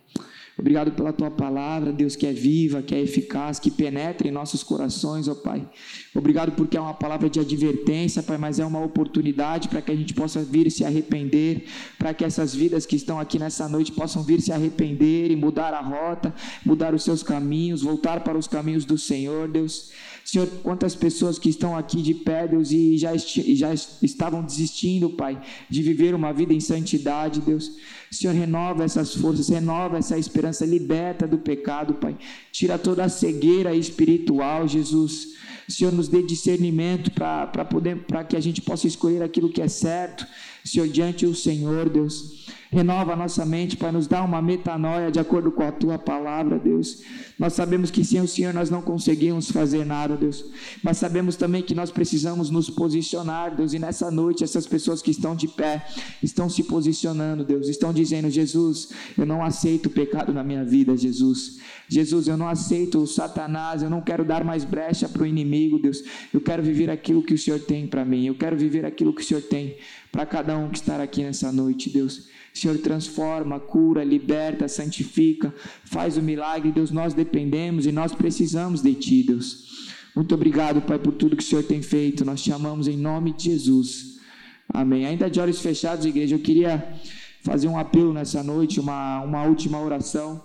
Obrigado 0.56 0.92
pela 0.92 1.12
tua 1.12 1.30
palavra, 1.30 1.92
Deus, 1.92 2.14
que 2.14 2.26
é 2.26 2.32
viva, 2.32 2.80
que 2.80 2.94
é 2.94 3.00
eficaz, 3.00 3.58
que 3.58 3.70
penetra 3.70 4.28
em 4.28 4.30
nossos 4.30 4.62
corações, 4.62 5.26
ó 5.26 5.34
Pai. 5.34 5.68
Obrigado 6.14 6.52
porque 6.52 6.76
é 6.76 6.80
uma 6.80 6.94
palavra 6.94 7.28
de 7.28 7.40
advertência, 7.40 8.22
Pai, 8.22 8.38
mas 8.38 8.60
é 8.60 8.64
uma 8.64 8.82
oportunidade 8.82 9.68
para 9.68 9.82
que 9.82 9.90
a 9.90 9.96
gente 9.96 10.14
possa 10.14 10.42
vir 10.42 10.70
se 10.70 10.84
arrepender, 10.84 11.64
para 11.98 12.14
que 12.14 12.24
essas 12.24 12.54
vidas 12.54 12.86
que 12.86 12.94
estão 12.94 13.18
aqui 13.18 13.36
nessa 13.36 13.68
noite 13.68 13.90
possam 13.90 14.22
vir 14.22 14.40
se 14.40 14.52
arrepender 14.52 15.32
e 15.32 15.36
mudar 15.36 15.74
a 15.74 15.80
rota, 15.80 16.32
mudar 16.64 16.94
os 16.94 17.02
seus 17.02 17.22
caminhos, 17.22 17.82
voltar 17.82 18.22
para 18.22 18.38
os 18.38 18.46
caminhos 18.46 18.84
do 18.84 18.96
Senhor, 18.96 19.48
Deus. 19.48 19.90
Senhor, 20.24 20.48
quantas 20.62 20.94
pessoas 20.94 21.38
que 21.38 21.50
estão 21.50 21.76
aqui 21.76 22.00
de 22.00 22.14
pé, 22.14 22.48
Deus, 22.48 22.70
e 22.72 22.96
já, 22.96 23.14
já 23.16 23.74
estavam 24.02 24.42
desistindo, 24.42 25.10
Pai, 25.10 25.38
de 25.68 25.82
viver 25.82 26.14
uma 26.14 26.32
vida 26.32 26.54
em 26.54 26.60
santidade, 26.60 27.40
Deus. 27.40 27.72
Senhor, 28.10 28.34
renova 28.34 28.84
essas 28.84 29.14
forças, 29.14 29.48
renova 29.48 29.98
essa 29.98 30.16
esperança, 30.16 30.64
liberta 30.64 31.28
do 31.28 31.38
pecado, 31.38 31.94
Pai. 31.94 32.16
Tira 32.50 32.78
toda 32.78 33.04
a 33.04 33.08
cegueira 33.08 33.74
espiritual, 33.74 34.66
Jesus. 34.66 35.34
Senhor, 35.68 35.92
nos 35.92 36.08
dê 36.08 36.22
discernimento 36.22 37.10
para 37.10 37.46
para 37.46 38.24
que 38.24 38.36
a 38.36 38.40
gente 38.40 38.62
possa 38.62 38.86
escolher 38.86 39.22
aquilo 39.22 39.50
que 39.50 39.60
é 39.60 39.68
certo, 39.68 40.26
Senhor, 40.64 40.88
diante 40.88 41.26
do 41.26 41.34
Senhor, 41.34 41.88
Deus. 41.88 42.43
Renova 42.74 43.12
a 43.12 43.16
nossa 43.16 43.46
mente, 43.46 43.76
Pai, 43.76 43.92
nos 43.92 44.08
dá 44.08 44.20
uma 44.24 44.42
metanoia 44.42 45.08
de 45.08 45.20
acordo 45.20 45.52
com 45.52 45.62
a 45.62 45.70
tua 45.70 45.96
palavra, 45.96 46.58
Deus. 46.58 47.04
Nós 47.38 47.52
sabemos 47.52 47.88
que 47.88 48.04
sem 48.04 48.20
o 48.20 48.26
Senhor 48.26 48.52
nós 48.52 48.68
não 48.68 48.82
conseguimos 48.82 49.48
fazer 49.48 49.86
nada, 49.86 50.16
Deus. 50.16 50.44
Mas 50.82 50.96
sabemos 50.96 51.36
também 51.36 51.62
que 51.62 51.72
nós 51.72 51.92
precisamos 51.92 52.50
nos 52.50 52.68
posicionar, 52.68 53.54
Deus. 53.54 53.74
E 53.74 53.78
nessa 53.78 54.10
noite, 54.10 54.42
essas 54.42 54.66
pessoas 54.66 55.00
que 55.00 55.12
estão 55.12 55.36
de 55.36 55.46
pé 55.46 55.86
estão 56.20 56.50
se 56.50 56.64
posicionando, 56.64 57.44
Deus. 57.44 57.68
Estão 57.68 57.92
dizendo: 57.92 58.28
Jesus, 58.28 58.88
eu 59.16 59.24
não 59.24 59.44
aceito 59.44 59.86
o 59.86 59.90
pecado 59.90 60.32
na 60.32 60.42
minha 60.42 60.64
vida, 60.64 60.96
Jesus. 60.96 61.60
Jesus, 61.88 62.26
eu 62.26 62.36
não 62.36 62.48
aceito 62.48 62.98
o 62.98 63.06
Satanás. 63.06 63.84
Eu 63.84 63.90
não 63.90 64.00
quero 64.00 64.24
dar 64.24 64.42
mais 64.42 64.64
brecha 64.64 65.08
para 65.08 65.22
o 65.22 65.26
inimigo, 65.26 65.78
Deus. 65.78 66.02
Eu 66.32 66.40
quero 66.40 66.60
viver 66.60 66.90
aquilo 66.90 67.22
que 67.22 67.34
o 67.34 67.38
Senhor 67.38 67.60
tem 67.60 67.86
para 67.86 68.04
mim. 68.04 68.26
Eu 68.26 68.34
quero 68.34 68.56
viver 68.56 68.84
aquilo 68.84 69.14
que 69.14 69.22
o 69.22 69.24
Senhor 69.24 69.42
tem 69.42 69.76
para 70.10 70.26
cada 70.26 70.58
um 70.58 70.70
que 70.70 70.78
está 70.78 71.00
aqui 71.00 71.22
nessa 71.22 71.52
noite, 71.52 71.88
Deus. 71.88 72.34
Senhor, 72.54 72.78
transforma, 72.78 73.58
cura, 73.58 74.04
liberta, 74.04 74.68
santifica, 74.68 75.52
faz 75.84 76.16
o 76.16 76.22
milagre, 76.22 76.70
Deus. 76.70 76.92
Nós 76.92 77.12
dependemos 77.12 77.84
e 77.84 77.90
nós 77.90 78.14
precisamos 78.14 78.80
de 78.80 78.94
Ti, 78.94 79.24
Deus. 79.24 79.90
Muito 80.14 80.32
obrigado, 80.36 80.80
Pai, 80.80 80.96
por 80.96 81.12
tudo 81.12 81.36
que 81.36 81.42
o 81.42 81.46
Senhor 81.46 81.64
tem 81.64 81.82
feito. 81.82 82.24
Nós 82.24 82.40
te 82.40 82.52
amamos 82.52 82.86
em 82.86 82.96
nome 82.96 83.32
de 83.32 83.44
Jesus. 83.46 84.20
Amém. 84.68 85.04
Ainda 85.04 85.28
de 85.28 85.40
olhos 85.40 85.60
fechados, 85.60 86.06
igreja, 86.06 86.36
eu 86.36 86.38
queria 86.38 86.94
fazer 87.42 87.66
um 87.66 87.76
apelo 87.76 88.12
nessa 88.12 88.40
noite, 88.40 88.78
uma, 88.78 89.20
uma 89.22 89.42
última 89.42 89.80
oração. 89.80 90.40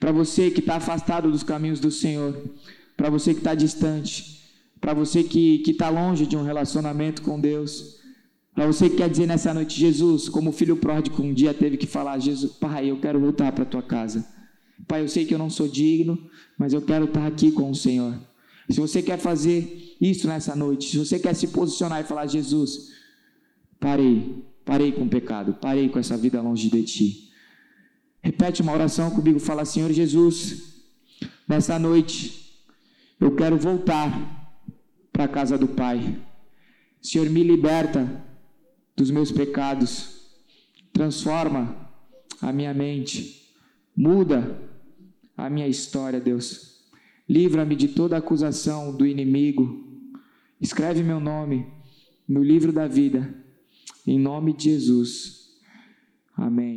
Para 0.00 0.10
você 0.10 0.50
que 0.50 0.58
está 0.58 0.76
afastado 0.76 1.30
dos 1.30 1.44
caminhos 1.44 1.78
do 1.78 1.92
Senhor, 1.92 2.50
para 2.96 3.08
você 3.08 3.32
que 3.32 3.40
está 3.40 3.54
distante, 3.54 4.42
para 4.80 4.92
você 4.92 5.22
que 5.22 5.62
está 5.64 5.88
longe 5.88 6.26
de 6.26 6.36
um 6.36 6.42
relacionamento 6.42 7.22
com 7.22 7.40
Deus. 7.40 8.04
Para 8.56 8.66
você 8.66 8.88
que 8.88 8.96
quer 8.96 9.10
dizer 9.10 9.26
nessa 9.26 9.52
noite, 9.52 9.78
Jesus, 9.78 10.30
como 10.30 10.48
o 10.48 10.52
filho 10.52 10.78
pródigo 10.78 11.22
um 11.22 11.34
dia 11.34 11.52
teve 11.52 11.76
que 11.76 11.86
falar, 11.86 12.18
Jesus, 12.18 12.52
pai, 12.52 12.90
eu 12.90 12.98
quero 12.98 13.20
voltar 13.20 13.52
para 13.52 13.66
tua 13.66 13.82
casa. 13.82 14.26
Pai, 14.88 15.02
eu 15.02 15.08
sei 15.08 15.26
que 15.26 15.34
eu 15.34 15.38
não 15.38 15.50
sou 15.50 15.68
digno, 15.68 16.18
mas 16.56 16.72
eu 16.72 16.80
quero 16.80 17.04
estar 17.04 17.26
aqui 17.26 17.52
com 17.52 17.70
o 17.70 17.74
Senhor. 17.74 18.18
Se 18.70 18.80
você 18.80 19.02
quer 19.02 19.18
fazer 19.18 19.94
isso 20.00 20.26
nessa 20.26 20.56
noite, 20.56 20.88
se 20.88 20.96
você 20.96 21.18
quer 21.18 21.34
se 21.34 21.48
posicionar 21.48 22.00
e 22.00 22.04
falar, 22.04 22.26
Jesus, 22.28 22.92
parei, 23.78 24.42
parei 24.64 24.90
com 24.90 25.02
o 25.02 25.08
pecado, 25.08 25.52
parei 25.60 25.90
com 25.90 25.98
essa 25.98 26.16
vida 26.16 26.40
longe 26.40 26.70
de 26.70 26.82
ti. 26.82 27.30
Repete 28.22 28.62
uma 28.62 28.72
oração 28.72 29.10
comigo, 29.10 29.38
fala, 29.38 29.66
Senhor 29.66 29.92
Jesus, 29.92 30.86
nessa 31.46 31.78
noite 31.78 32.58
eu 33.20 33.36
quero 33.36 33.58
voltar 33.58 34.64
para 35.12 35.24
a 35.24 35.28
casa 35.28 35.58
do 35.58 35.68
Pai. 35.68 36.18
Senhor, 37.02 37.28
me 37.28 37.42
liberta 37.42 38.24
dos 38.96 39.10
meus 39.10 39.30
pecados, 39.30 40.30
transforma 40.92 41.90
a 42.40 42.52
minha 42.52 42.72
mente, 42.72 43.54
muda 43.94 44.58
a 45.36 45.50
minha 45.50 45.68
história, 45.68 46.18
Deus. 46.18 46.80
Livra-me 47.28 47.76
de 47.76 47.88
toda 47.88 48.16
acusação 48.16 48.96
do 48.96 49.04
inimigo. 49.04 49.84
Escreve 50.60 51.02
meu 51.02 51.20
nome 51.20 51.66
no 52.26 52.42
livro 52.42 52.72
da 52.72 52.86
vida, 52.86 53.34
em 54.06 54.18
nome 54.18 54.52
de 54.52 54.70
Jesus. 54.70 55.50
Amém. 56.36 56.74